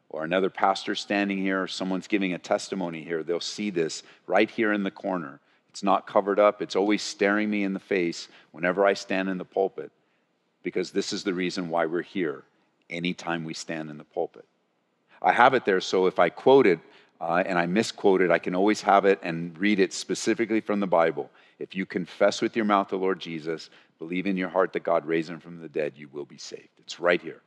or 0.10 0.24
another 0.24 0.50
pastor 0.50 0.96
standing 0.96 1.38
here 1.38 1.64
or 1.64 1.68
someone's 1.68 2.08
giving 2.08 2.34
a 2.34 2.38
testimony 2.38 3.04
here, 3.04 3.24
they'll 3.24 3.40
see 3.40 3.70
this 3.70 4.04
right 4.28 4.50
here 4.50 4.74
in 4.74 4.84
the 4.84 4.92
corner. 4.92 5.40
It's 5.70 5.84
not 5.84 6.08
covered 6.08 6.40
up, 6.40 6.62
it's 6.62 6.76
always 6.76 7.04
staring 7.04 7.50
me 7.50 7.64
in 7.64 7.74
the 7.74 7.80
face 7.80 8.28
whenever 8.52 8.86
I 8.86 8.94
stand 8.94 9.30
in 9.30 9.38
the 9.38 9.46
pulpit 9.46 9.92
because 10.64 10.92
this 10.92 11.14
is 11.14 11.24
the 11.24 11.34
reason 11.34 11.70
why 11.70 11.86
we're 11.86 12.02
here 12.02 12.44
anytime 12.90 13.44
we 13.44 13.54
stand 13.54 13.90
in 13.90 13.98
the 13.98 14.04
pulpit. 14.04 14.46
I 15.22 15.32
have 15.32 15.54
it 15.54 15.66
there 15.66 15.82
so 15.82 16.08
if 16.08 16.20
I 16.20 16.30
quote 16.30 16.68
it 16.68 16.80
uh, 17.20 17.44
and 17.46 17.58
I 17.58 17.66
misquote 17.66 18.22
it, 18.22 18.30
I 18.30 18.40
can 18.40 18.56
always 18.56 18.82
have 18.82 19.06
it 19.06 19.20
and 19.24 19.58
read 19.58 19.80
it 19.80 19.94
specifically 19.94 20.62
from 20.62 20.80
the 20.80 20.88
Bible. 20.88 21.32
If 21.60 21.76
you 21.76 21.86
confess 21.86 22.42
with 22.42 22.56
your 22.56 22.66
mouth 22.66 22.90
the 22.90 22.98
Lord 22.98 23.20
Jesus, 23.20 23.70
believe 23.98 24.28
in 24.28 24.38
your 24.38 24.50
heart 24.50 24.74
that 24.74 24.84
God 24.84 25.06
raised 25.06 25.30
him 25.30 25.40
from 25.40 25.60
the 25.60 25.70
dead, 25.70 25.94
you 25.96 26.08
will 26.10 26.26
be 26.26 26.38
saved. 26.38 26.70
It's 26.78 27.00
right 27.00 27.22
here. 27.22 27.42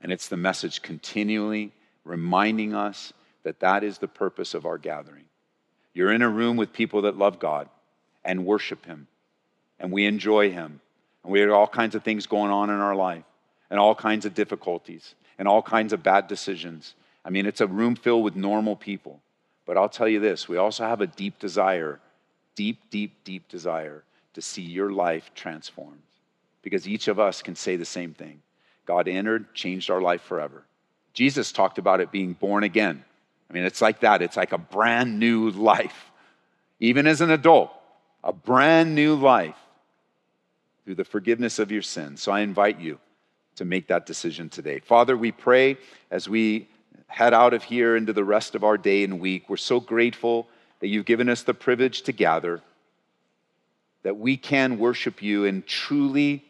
And 0.00 0.12
it's 0.12 0.28
the 0.28 0.36
message 0.36 0.82
continually 0.82 1.72
reminding 2.04 2.74
us 2.74 3.12
that 3.42 3.60
that 3.60 3.82
is 3.82 3.98
the 3.98 4.08
purpose 4.08 4.54
of 4.54 4.66
our 4.66 4.78
gathering. 4.78 5.24
You're 5.94 6.12
in 6.12 6.22
a 6.22 6.28
room 6.28 6.56
with 6.56 6.72
people 6.72 7.02
that 7.02 7.16
love 7.16 7.38
God 7.38 7.68
and 8.24 8.44
worship 8.44 8.84
him, 8.84 9.08
and 9.80 9.90
we 9.90 10.04
enjoy 10.04 10.50
him, 10.50 10.80
and 11.24 11.32
we 11.32 11.40
have 11.40 11.50
all 11.50 11.66
kinds 11.66 11.94
of 11.94 12.04
things 12.04 12.26
going 12.26 12.50
on 12.50 12.68
in 12.68 12.76
our 12.76 12.94
life 12.94 13.24
and 13.70 13.78
all 13.78 13.94
kinds 13.94 14.24
of 14.24 14.34
difficulties 14.34 15.14
and 15.38 15.46
all 15.46 15.62
kinds 15.62 15.92
of 15.92 16.02
bad 16.02 16.26
decisions. 16.26 16.94
I 17.24 17.30
mean, 17.30 17.46
it's 17.46 17.60
a 17.60 17.66
room 17.66 17.96
filled 17.96 18.24
with 18.24 18.36
normal 18.36 18.76
people. 18.76 19.20
But 19.66 19.76
I'll 19.76 19.88
tell 19.88 20.08
you 20.08 20.20
this 20.20 20.48
we 20.48 20.56
also 20.56 20.84
have 20.84 21.00
a 21.00 21.06
deep 21.06 21.38
desire, 21.38 22.00
deep, 22.54 22.78
deep, 22.90 23.12
deep 23.24 23.48
desire 23.48 24.02
to 24.34 24.42
see 24.42 24.62
your 24.62 24.92
life 24.92 25.30
transformed. 25.34 26.02
Because 26.62 26.88
each 26.88 27.08
of 27.08 27.20
us 27.20 27.42
can 27.42 27.54
say 27.54 27.76
the 27.76 27.84
same 27.84 28.14
thing 28.14 28.40
God 28.86 29.08
entered, 29.08 29.54
changed 29.54 29.90
our 29.90 30.00
life 30.00 30.22
forever. 30.22 30.64
Jesus 31.12 31.52
talked 31.52 31.78
about 31.78 32.00
it 32.00 32.10
being 32.10 32.32
born 32.32 32.64
again. 32.64 33.04
I 33.50 33.52
mean, 33.52 33.64
it's 33.64 33.80
like 33.80 34.00
that. 34.00 34.22
It's 34.22 34.36
like 34.36 34.52
a 34.52 34.58
brand 34.58 35.18
new 35.18 35.50
life. 35.50 36.10
Even 36.80 37.06
as 37.06 37.20
an 37.20 37.30
adult, 37.30 37.72
a 38.22 38.32
brand 38.32 38.94
new 38.94 39.14
life 39.14 39.56
through 40.84 40.94
the 40.94 41.04
forgiveness 41.04 41.58
of 41.58 41.70
your 41.70 41.82
sins. 41.82 42.22
So 42.22 42.32
I 42.32 42.40
invite 42.40 42.80
you 42.80 42.98
to 43.58 43.64
make 43.64 43.86
that 43.88 44.06
decision 44.06 44.48
today. 44.48 44.80
Father, 44.80 45.16
we 45.16 45.30
pray 45.30 45.76
as 46.10 46.28
we 46.28 46.68
head 47.06 47.34
out 47.34 47.54
of 47.54 47.62
here 47.62 47.96
into 47.96 48.12
the 48.12 48.24
rest 48.24 48.54
of 48.54 48.64
our 48.64 48.78
day 48.78 49.04
and 49.04 49.20
week. 49.20 49.48
We're 49.48 49.56
so 49.56 49.80
grateful 49.80 50.48
that 50.80 50.88
you've 50.88 51.06
given 51.06 51.28
us 51.28 51.42
the 51.42 51.54
privilege 51.54 52.02
to 52.02 52.12
gather, 52.12 52.62
that 54.02 54.16
we 54.16 54.36
can 54.36 54.78
worship 54.78 55.22
you 55.22 55.44
and 55.44 55.66
truly, 55.66 56.44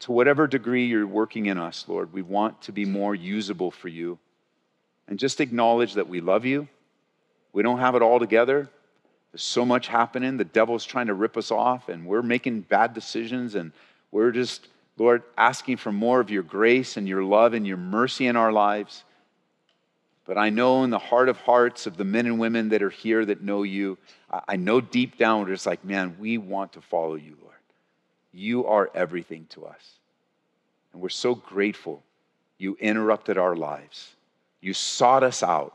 to 0.00 0.12
whatever 0.12 0.46
degree 0.46 0.86
you're 0.86 1.06
working 1.06 1.46
in 1.46 1.58
us, 1.58 1.84
Lord, 1.86 2.12
we 2.12 2.22
want 2.22 2.62
to 2.62 2.72
be 2.72 2.84
more 2.84 3.14
usable 3.14 3.70
for 3.70 3.88
you. 3.88 4.18
And 5.06 5.18
just 5.18 5.40
acknowledge 5.40 5.94
that 5.94 6.08
we 6.08 6.20
love 6.20 6.44
you. 6.44 6.68
We 7.52 7.62
don't 7.62 7.78
have 7.78 7.94
it 7.94 8.02
all 8.02 8.18
together. 8.18 8.68
There's 9.32 9.42
so 9.42 9.64
much 9.64 9.88
happening. 9.88 10.36
The 10.36 10.44
devil's 10.44 10.84
trying 10.84 11.06
to 11.06 11.14
rip 11.14 11.36
us 11.36 11.50
off, 11.50 11.88
and 11.88 12.06
we're 12.06 12.22
making 12.22 12.62
bad 12.62 12.94
decisions, 12.94 13.54
and 13.54 13.72
we're 14.10 14.30
just, 14.30 14.68
Lord, 14.98 15.22
asking 15.36 15.78
for 15.78 15.92
more 15.92 16.20
of 16.20 16.30
your 16.30 16.42
grace 16.42 16.96
and 16.96 17.08
your 17.08 17.24
love 17.24 17.54
and 17.54 17.66
your 17.66 17.76
mercy 17.76 18.26
in 18.26 18.36
our 18.36 18.52
lives. 18.52 19.04
But 20.24 20.38
I 20.38 20.50
know 20.50 20.84
in 20.84 20.90
the 20.90 20.98
heart 20.98 21.28
of 21.28 21.38
hearts 21.38 21.86
of 21.86 21.96
the 21.96 22.04
men 22.04 22.26
and 22.26 22.38
women 22.38 22.68
that 22.68 22.82
are 22.82 22.90
here 22.90 23.24
that 23.24 23.42
know 23.42 23.64
you, 23.64 23.98
I 24.46 24.56
know 24.56 24.80
deep 24.80 25.18
down 25.18 25.40
we're 25.40 25.48
just 25.48 25.66
like, 25.66 25.84
man, 25.84 26.16
we 26.18 26.38
want 26.38 26.74
to 26.74 26.80
follow 26.80 27.16
you, 27.16 27.36
Lord. 27.40 27.54
You 28.32 28.66
are 28.66 28.90
everything 28.94 29.46
to 29.50 29.66
us. 29.66 29.98
And 30.92 31.02
we're 31.02 31.08
so 31.08 31.34
grateful 31.34 32.02
you 32.58 32.76
interrupted 32.80 33.38
our 33.38 33.56
lives. 33.56 34.14
You 34.60 34.74
sought 34.74 35.24
us 35.24 35.42
out, 35.42 35.74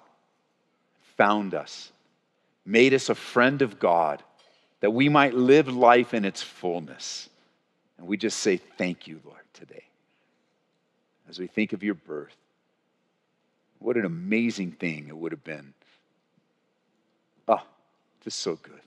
found 1.18 1.54
us, 1.54 1.92
made 2.66 2.94
us 2.94 3.10
a 3.10 3.16
friend 3.16 3.62
of 3.62 3.80
God, 3.80 4.24
that 4.80 4.92
we 4.92 5.10
might 5.10 5.34
live 5.34 5.68
life 5.68 6.14
in 6.14 6.24
its 6.24 6.42
fullness. 6.42 7.30
And 7.98 8.08
we 8.08 8.18
just 8.18 8.40
say 8.40 8.58
thank 8.58 9.08
you, 9.08 9.20
Lord, 9.26 9.42
today. 9.54 9.84
As 11.30 11.40
we 11.40 11.48
think 11.48 11.74
of 11.74 11.84
your 11.84 11.96
birth, 11.96 12.36
what 13.80 13.98
an 13.98 14.06
amazing 14.06 14.72
thing 14.72 15.08
it 15.08 15.18
would 15.18 15.32
have 15.32 15.44
been. 15.44 15.74
Oh, 17.48 17.64
just 18.24 18.40
so 18.40 18.56
good. 18.56 18.82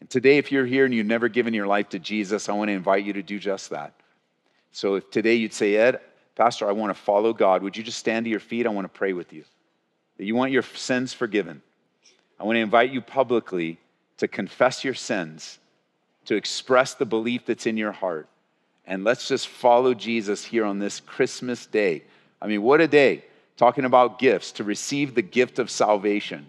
And 0.00 0.08
today, 0.08 0.38
if 0.38 0.50
you're 0.50 0.66
here 0.66 0.84
and 0.84 0.94
you've 0.94 1.06
never 1.06 1.28
given 1.28 1.54
your 1.54 1.66
life 1.66 1.90
to 1.90 1.98
Jesus, 1.98 2.48
I 2.48 2.52
want 2.52 2.68
to 2.68 2.72
invite 2.72 3.04
you 3.04 3.12
to 3.14 3.22
do 3.22 3.38
just 3.38 3.70
that. 3.70 3.92
So 4.72 4.94
if 4.94 5.10
today 5.10 5.34
you'd 5.34 5.52
say, 5.52 5.76
Ed, 5.76 6.00
Pastor, 6.36 6.68
I 6.68 6.72
want 6.72 6.94
to 6.94 7.00
follow 7.00 7.32
God, 7.32 7.62
would 7.62 7.76
you 7.76 7.82
just 7.82 7.98
stand 7.98 8.24
to 8.24 8.30
your 8.30 8.40
feet? 8.40 8.66
I 8.66 8.70
want 8.70 8.86
to 8.86 8.98
pray 8.98 9.12
with 9.12 9.32
you. 9.32 9.44
That 10.16 10.24
you 10.24 10.34
want 10.34 10.52
your 10.52 10.62
sins 10.62 11.12
forgiven. 11.12 11.60
I 12.38 12.44
want 12.44 12.56
to 12.56 12.60
invite 12.60 12.90
you 12.90 13.02
publicly 13.02 13.78
to 14.18 14.28
confess 14.28 14.84
your 14.84 14.94
sins, 14.94 15.58
to 16.26 16.36
express 16.36 16.94
the 16.94 17.06
belief 17.06 17.46
that's 17.46 17.66
in 17.66 17.76
your 17.76 17.92
heart. 17.92 18.28
And 18.86 19.04
let's 19.04 19.28
just 19.28 19.48
follow 19.48 19.94
Jesus 19.94 20.44
here 20.44 20.64
on 20.64 20.78
this 20.78 21.00
Christmas 21.00 21.66
day. 21.66 22.02
I 22.42 22.46
mean, 22.46 22.62
what 22.62 22.80
a 22.80 22.88
day 22.88 23.24
talking 23.60 23.84
about 23.84 24.18
gifts, 24.18 24.52
to 24.52 24.64
receive 24.64 25.14
the 25.14 25.20
gift 25.20 25.58
of 25.58 25.70
salvation, 25.70 26.46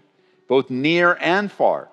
both 0.47 0.69
near 0.69 1.17
and 1.19 1.51
far. 1.51 1.89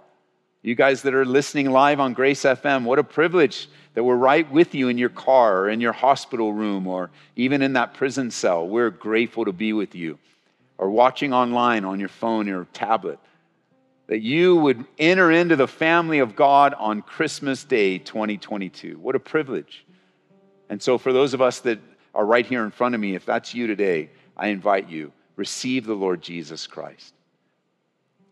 You 0.62 0.76
guys 0.76 1.02
that 1.02 1.12
are 1.12 1.24
listening 1.24 1.72
live 1.72 1.98
on 1.98 2.12
Grace 2.12 2.44
FM, 2.44 2.84
what 2.84 3.00
a 3.00 3.04
privilege 3.04 3.68
that 3.94 4.04
we're 4.04 4.14
right 4.14 4.48
with 4.48 4.76
you 4.76 4.86
in 4.86 4.96
your 4.96 5.08
car 5.08 5.62
or 5.62 5.70
in 5.70 5.80
your 5.80 5.92
hospital 5.92 6.52
room 6.52 6.86
or 6.86 7.10
even 7.34 7.62
in 7.62 7.72
that 7.72 7.94
prison 7.94 8.30
cell. 8.30 8.68
We're 8.68 8.90
grateful 8.90 9.44
to 9.46 9.52
be 9.52 9.72
with 9.72 9.96
you. 9.96 10.20
Or 10.78 10.88
watching 10.88 11.32
online 11.32 11.84
on 11.84 11.98
your 11.98 12.08
phone 12.08 12.48
or 12.48 12.66
tablet. 12.66 13.18
That 14.08 14.20
you 14.20 14.56
would 14.56 14.84
enter 14.98 15.30
into 15.30 15.54
the 15.54 15.68
family 15.68 16.18
of 16.18 16.34
God 16.34 16.74
on 16.74 17.02
Christmas 17.02 17.62
Day 17.62 17.98
2022. 17.98 18.98
What 18.98 19.14
a 19.14 19.20
privilege. 19.20 19.84
And 20.68 20.82
so, 20.82 20.98
for 20.98 21.12
those 21.12 21.34
of 21.34 21.40
us 21.40 21.60
that 21.60 21.78
are 22.14 22.26
right 22.26 22.44
here 22.44 22.64
in 22.64 22.70
front 22.70 22.94
of 22.94 23.00
me, 23.00 23.14
if 23.14 23.24
that's 23.24 23.54
you 23.54 23.66
today, 23.66 24.10
I 24.36 24.48
invite 24.48 24.88
you, 24.88 25.12
receive 25.36 25.86
the 25.86 25.94
Lord 25.94 26.22
Jesus 26.22 26.66
Christ. 26.66 27.14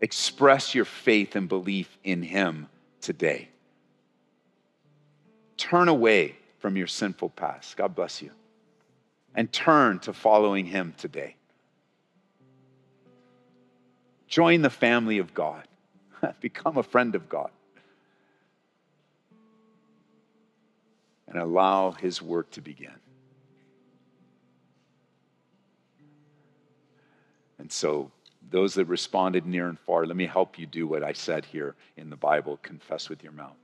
Express 0.01 0.75
your 0.75 0.85
faith 0.85 1.37
and 1.37 1.49
belief 1.49 1.97
in 2.05 2.23
Him 2.23 2.69
today. 3.01 3.49
Turn 5.57 5.89
away 5.89 6.37
from 6.59 6.77
your 6.77 6.87
sinful 6.87 7.31
past. 7.31 7.77
God 7.77 7.95
bless 7.95 8.21
you. 8.21 8.31
And 9.35 9.53
turn 9.53 9.99
to 10.01 10.12
following 10.12 10.67
Him 10.67 10.95
today. 10.97 11.37
Join 14.37 14.61
the 14.61 14.68
family 14.68 15.16
of 15.16 15.33
God, 15.33 15.66
become 16.40 16.77
a 16.77 16.83
friend 16.83 17.14
of 17.14 17.27
God, 17.27 17.49
and 21.27 21.38
allow 21.38 21.92
His 21.92 22.20
work 22.20 22.51
to 22.51 22.61
begin. 22.61 22.92
And 27.59 27.72
so, 27.72 28.11
those 28.51 28.75
that 28.75 28.85
responded 28.85 29.46
near 29.46 29.68
and 29.70 29.79
far, 29.79 30.05
let 30.05 30.16
me 30.16 30.27
help 30.27 30.59
you 30.59 30.66
do 30.66 30.87
what 30.87 31.03
I 31.03 31.14
said 31.14 31.46
here 31.46 31.75
in 31.96 32.11
the 32.11 32.16
Bible 32.16 32.59
confess 32.62 33.09
with 33.09 33.22
your 33.22 33.33
mouth. 33.33 33.57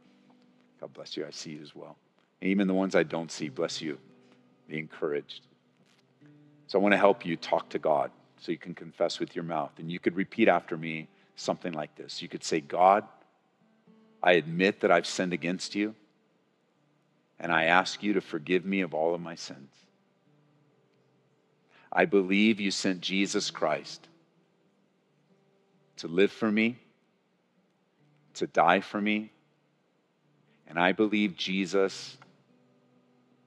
God 0.80 0.94
bless 0.94 1.18
you. 1.18 1.26
I 1.26 1.32
see 1.32 1.50
you 1.50 1.60
as 1.60 1.76
well. 1.76 1.98
And 2.40 2.50
even 2.50 2.66
the 2.66 2.72
ones 2.72 2.96
I 2.96 3.02
don't 3.02 3.30
see, 3.30 3.50
bless 3.50 3.82
you. 3.82 3.98
Be 4.68 4.78
encouraged. 4.78 5.42
So, 6.66 6.78
I 6.78 6.82
want 6.82 6.92
to 6.92 6.98
help 6.98 7.26
you 7.26 7.36
talk 7.36 7.68
to 7.68 7.78
God 7.78 8.10
so 8.42 8.50
you 8.50 8.58
can 8.58 8.74
confess 8.74 9.20
with 9.20 9.36
your 9.36 9.44
mouth. 9.44 9.70
And 9.78 9.90
you 9.90 10.00
could 10.00 10.16
repeat 10.16 10.48
after 10.48 10.76
me 10.76 11.06
something 11.36 11.72
like 11.72 11.94
this 11.94 12.20
You 12.20 12.28
could 12.28 12.42
say, 12.42 12.60
God, 12.60 13.04
I 14.22 14.32
admit 14.32 14.80
that 14.80 14.90
I've 14.90 15.06
sinned 15.06 15.32
against 15.32 15.76
you, 15.76 15.94
and 17.38 17.52
I 17.52 17.64
ask 17.64 18.02
you 18.02 18.14
to 18.14 18.20
forgive 18.20 18.64
me 18.64 18.80
of 18.80 18.94
all 18.94 19.14
of 19.14 19.20
my 19.20 19.36
sins. 19.36 19.72
I 21.92 22.04
believe 22.04 22.58
you 22.58 22.72
sent 22.72 23.00
Jesus 23.00 23.50
Christ 23.50 24.08
to 25.98 26.08
live 26.08 26.32
for 26.32 26.50
me, 26.50 26.78
to 28.34 28.46
die 28.48 28.80
for 28.80 29.00
me. 29.00 29.30
And 30.66 30.78
I 30.78 30.92
believe 30.92 31.36
Jesus 31.36 32.16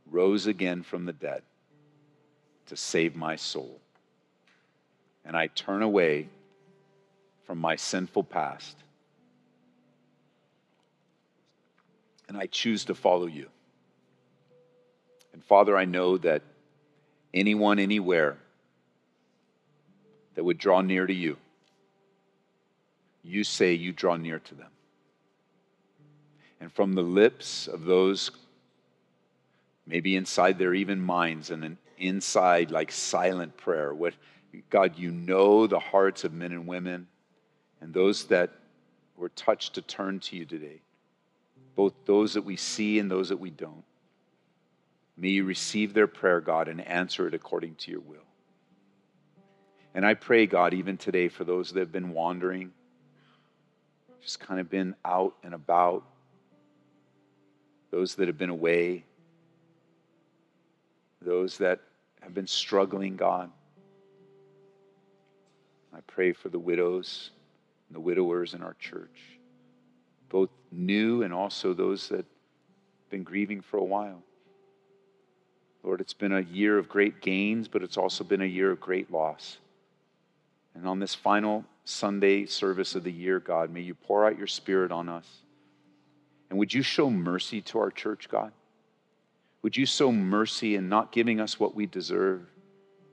rose 0.09 0.47
again 0.47 0.83
from 0.83 1.05
the 1.05 1.13
dead 1.13 1.41
to 2.67 2.77
save 2.77 3.15
my 3.15 3.35
soul. 3.35 3.81
And 5.25 5.35
I 5.35 5.47
turn 5.47 5.81
away 5.81 6.29
from 7.45 7.59
my 7.59 7.75
sinful 7.75 8.23
past. 8.23 8.77
And 12.27 12.37
I 12.37 12.47
choose 12.47 12.85
to 12.85 12.95
follow 12.95 13.25
you. 13.25 13.49
And 15.33 15.43
Father, 15.43 15.77
I 15.77 15.85
know 15.85 16.17
that 16.19 16.41
anyone, 17.33 17.79
anywhere 17.79 18.37
that 20.35 20.43
would 20.43 20.57
draw 20.57 20.81
near 20.81 21.05
to 21.05 21.13
you, 21.13 21.37
you 23.23 23.43
say 23.43 23.73
you 23.73 23.91
draw 23.91 24.15
near 24.15 24.39
to 24.39 24.55
them. 24.55 24.69
And 26.59 26.71
from 26.71 26.93
the 26.93 27.01
lips 27.01 27.67
of 27.67 27.85
those, 27.85 28.31
maybe 29.85 30.15
inside 30.15 30.57
their 30.57 30.73
even 30.73 31.01
minds 31.01 31.51
and 31.51 31.63
an 31.63 31.77
inside 31.97 32.71
like 32.71 32.91
silent 32.91 33.57
prayer, 33.57 33.93
what 33.93 34.13
God, 34.69 34.97
you 34.97 35.11
know 35.11 35.67
the 35.67 35.79
hearts 35.79 36.23
of 36.23 36.33
men 36.33 36.51
and 36.51 36.67
women 36.67 37.07
and 37.81 37.93
those 37.93 38.25
that 38.25 38.51
were 39.17 39.29
touched 39.29 39.75
to 39.75 39.81
turn 39.81 40.19
to 40.19 40.35
you 40.35 40.45
today, 40.45 40.81
both 41.75 41.93
those 42.05 42.33
that 42.33 42.43
we 42.43 42.55
see 42.55 42.99
and 42.99 43.09
those 43.09 43.29
that 43.29 43.37
we 43.39 43.49
don't. 43.49 43.83
May 45.17 45.29
you 45.29 45.45
receive 45.45 45.93
their 45.93 46.07
prayer, 46.07 46.41
God, 46.41 46.67
and 46.67 46.85
answer 46.85 47.27
it 47.27 47.33
according 47.33 47.75
to 47.75 47.91
your 47.91 48.01
will. 48.01 48.17
And 49.93 50.05
I 50.05 50.13
pray, 50.13 50.45
God, 50.45 50.73
even 50.73 50.97
today 50.97 51.29
for 51.29 51.45
those 51.45 51.71
that 51.71 51.79
have 51.79 51.91
been 51.91 52.11
wandering, 52.11 52.71
just 54.21 54.41
kind 54.41 54.59
of 54.59 54.69
been 54.69 54.95
out 55.05 55.35
and 55.43 55.53
about, 55.53 56.03
those 57.91 58.15
that 58.15 58.27
have 58.27 58.37
been 58.37 58.49
away, 58.49 59.05
those 61.21 61.59
that 61.59 61.79
have 62.21 62.33
been 62.33 62.47
struggling, 62.47 63.15
God. 63.15 63.49
I 65.95 66.01
pray 66.07 66.33
for 66.33 66.49
the 66.49 66.59
widows 66.59 67.31
and 67.87 67.95
the 67.95 68.01
widowers 68.01 68.53
in 68.53 68.61
our 68.61 68.75
church, 68.79 69.39
both 70.29 70.49
new 70.71 71.23
and 71.23 71.33
also 71.33 71.73
those 71.73 72.09
that 72.09 72.17
have 72.17 73.09
been 73.09 73.23
grieving 73.23 73.61
for 73.61 73.77
a 73.77 73.83
while. 73.83 74.21
Lord, 75.83 76.01
it's 76.01 76.13
been 76.13 76.33
a 76.33 76.41
year 76.41 76.77
of 76.77 76.89
great 76.89 77.21
gains, 77.21 77.67
but 77.69 77.81
it's 77.81 77.95
also 77.95 78.23
been 78.23 78.41
a 78.41 78.45
year 78.45 78.71
of 78.71 78.81
great 78.81 79.11
loss. 79.11 79.57
And 80.73 80.85
on 80.85 80.99
this 80.99 81.15
final 81.15 81.63
Sunday 81.85 82.45
service 82.45 82.95
of 82.95 83.03
the 83.03 83.11
year, 83.11 83.39
God, 83.39 83.69
may 83.69 83.81
you 83.81 83.93
pour 83.93 84.25
out 84.25 84.37
your 84.37 84.47
Spirit 84.47 84.91
on 84.91 85.07
us. 85.07 85.27
And 86.49 86.59
would 86.59 86.73
you 86.73 86.81
show 86.81 87.09
mercy 87.09 87.61
to 87.61 87.79
our 87.79 87.91
church, 87.91 88.27
God? 88.27 88.51
Would 89.61 89.77
you 89.77 89.85
show 89.85 90.11
mercy 90.11 90.75
in 90.75 90.89
not 90.89 91.11
giving 91.11 91.39
us 91.39 91.59
what 91.59 91.73
we 91.73 91.85
deserve, 91.85 92.41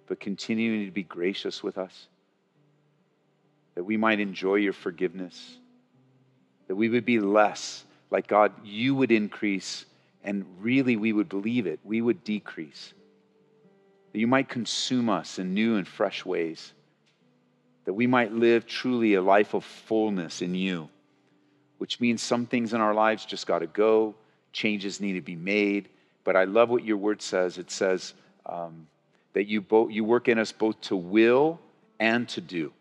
but 0.07 0.19
continuing 0.19 0.85
to 0.87 0.91
be 0.91 1.05
gracious 1.05 1.63
with 1.63 1.79
us? 1.79 2.09
That 3.75 3.85
we 3.85 3.97
might 3.97 4.21
enjoy 4.21 4.57
your 4.57 4.73
forgiveness, 4.75 5.57
that 6.69 6.77
we 6.77 6.89
would 6.89 7.05
be 7.07 7.21
less 7.21 7.85
like 8.11 8.27
God, 8.27 8.53
you 8.63 8.95
would 8.95 9.11
increase 9.11 9.87
and 10.23 10.45
really 10.61 10.97
we 10.97 11.13
would 11.13 11.29
believe 11.29 11.67
it, 11.67 11.81
we 11.83 12.01
would 12.03 12.23
decrease. 12.23 12.93
that 14.13 14.19
you 14.19 14.27
might 14.27 14.49
consume 14.49 15.09
us 15.09 15.39
in 15.39 15.55
new 15.55 15.77
and 15.77 15.89
fresh 15.89 16.25
ways, 16.25 16.73
that 17.85 17.95
we 17.95 18.07
might 18.07 18.33
live 18.33 18.67
truly 18.67 19.15
a 19.15 19.23
life 19.23 19.55
of 19.55 19.65
fullness 19.65 20.43
in 20.43 20.55
you, 20.55 20.89
which 21.79 22.01
means 22.01 22.23
some 22.23 22.47
things 22.47 22.75
in 22.75 22.81
our 22.81 22.95
lives 22.95 23.25
just 23.25 23.47
got 23.47 23.61
to 23.61 23.67
go, 23.67 24.15
changes 24.53 25.01
need 25.01 25.15
to 25.15 25.21
be 25.21 25.35
made. 25.35 25.89
But 26.25 26.37
I 26.37 26.45
love 26.45 26.69
what 26.69 26.85
your 26.85 26.99
word 26.99 27.21
says. 27.23 27.59
It 27.59 27.71
says 27.71 28.15
um, 28.47 28.87
that 29.33 29.49
you, 29.49 29.61
both, 29.61 29.91
you 29.91 30.05
work 30.05 30.29
in 30.29 30.39
us 30.39 30.53
both 30.53 30.81
to 30.83 30.97
will 30.97 31.59
and 31.99 32.29
to 32.29 32.41
do. 32.41 32.73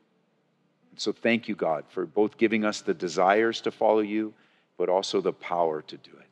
So 0.98 1.12
thank 1.12 1.48
you, 1.48 1.56
God, 1.56 1.86
for 1.90 2.06
both 2.06 2.38
giving 2.38 2.66
us 2.66 2.82
the 2.82 2.94
desires 2.94 3.62
to 3.62 3.72
follow 3.72 4.02
you, 4.02 4.34
but 4.78 4.90
also 4.90 5.22
the 5.22 5.34
power 5.34 5.82
to 5.84 5.98
do 5.98 6.12
it. 6.12 6.28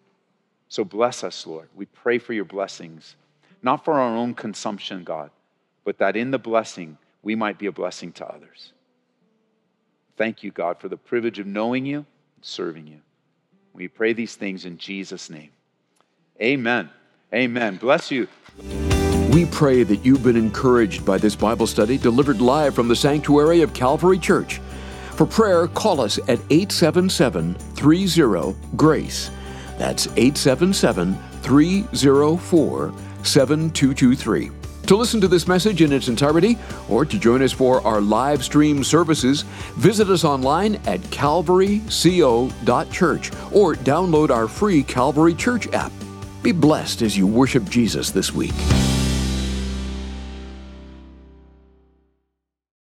So 0.68 0.84
bless 0.84 1.24
us, 1.24 1.48
Lord. 1.48 1.70
We 1.76 1.86
pray 1.86 2.20
for 2.20 2.34
your 2.34 2.46
blessings 2.46 3.16
not 3.62 3.84
for 3.84 3.96
our 3.96 4.16
own 4.16 4.34
consumption, 4.34 5.04
God, 5.04 5.32
but 5.84 5.98
that 5.98 6.16
in 6.16 6.32
the 6.32 6.40
blessing, 6.40 6.98
we 7.22 7.36
might 7.36 7.58
be 7.58 7.66
a 7.66 7.72
blessing 7.72 8.12
to 8.14 8.26
others. 8.26 8.74
Thank 10.18 10.44
you, 10.44 10.52
God, 10.52 10.80
for 10.80 10.90
the 10.90 10.98
privilege 10.98 11.40
of 11.40 11.48
knowing 11.48 11.86
you 11.86 11.98
and 11.98 12.46
serving 12.46 12.88
you. 12.88 13.00
We 13.74 13.88
pray 13.88 14.14
these 14.14 14.36
things 14.36 14.66
in 14.66 14.78
Jesus' 14.78 15.30
name. 15.30 15.52
Amen. 16.42 16.90
Amen. 17.34 17.78
Bless 17.78 18.12
you. 18.12 18.28
We 19.30 19.46
pray 19.46 19.84
that 19.84 20.04
you've 20.04 20.24
been 20.24 20.36
encouraged 20.36 21.06
by 21.06 21.20
this 21.20 21.36
Bible 21.36 21.68
study 21.68 22.00
delivered 22.00 22.42
live 22.42 22.74
from 22.74 22.88
the 22.88 22.96
sanctuary 22.96 23.62
of 23.62 23.76
Calvary 23.76 24.18
Church. 24.18 24.60
For 25.12 25.28
prayer, 25.28 25.68
call 25.68 26.02
us 26.02 26.18
at 26.28 26.40
877 26.50 27.54
30 27.54 28.56
GRACE. 28.76 29.30
That's 29.78 30.08
877 30.08 31.14
304 31.44 32.94
7223. 33.22 34.50
To 34.88 34.96
listen 34.96 35.22
to 35.22 35.28
this 35.28 35.48
message 35.48 35.84
in 35.84 35.94
its 35.94 36.08
entirety 36.08 36.58
or 36.90 37.06
to 37.06 37.20
join 37.20 37.44
us 37.44 37.52
for 37.52 37.86
our 37.86 38.02
live 38.02 38.44
stream 38.44 38.84
services, 38.84 39.44
visit 39.76 40.10
us 40.10 40.24
online 40.24 40.78
at 40.88 41.02
calvaryco.church 41.02 43.32
or 43.52 43.76
download 43.76 44.32
our 44.32 44.48
free 44.48 44.82
Calvary 44.82 45.36
Church 45.36 45.72
app. 45.72 45.92
Be 46.42 46.52
blessed 46.52 47.04
as 47.04 47.16
you 47.16 47.28
worship 47.28 47.70
Jesus 47.70 48.10
this 48.10 48.34
week. 48.34 48.56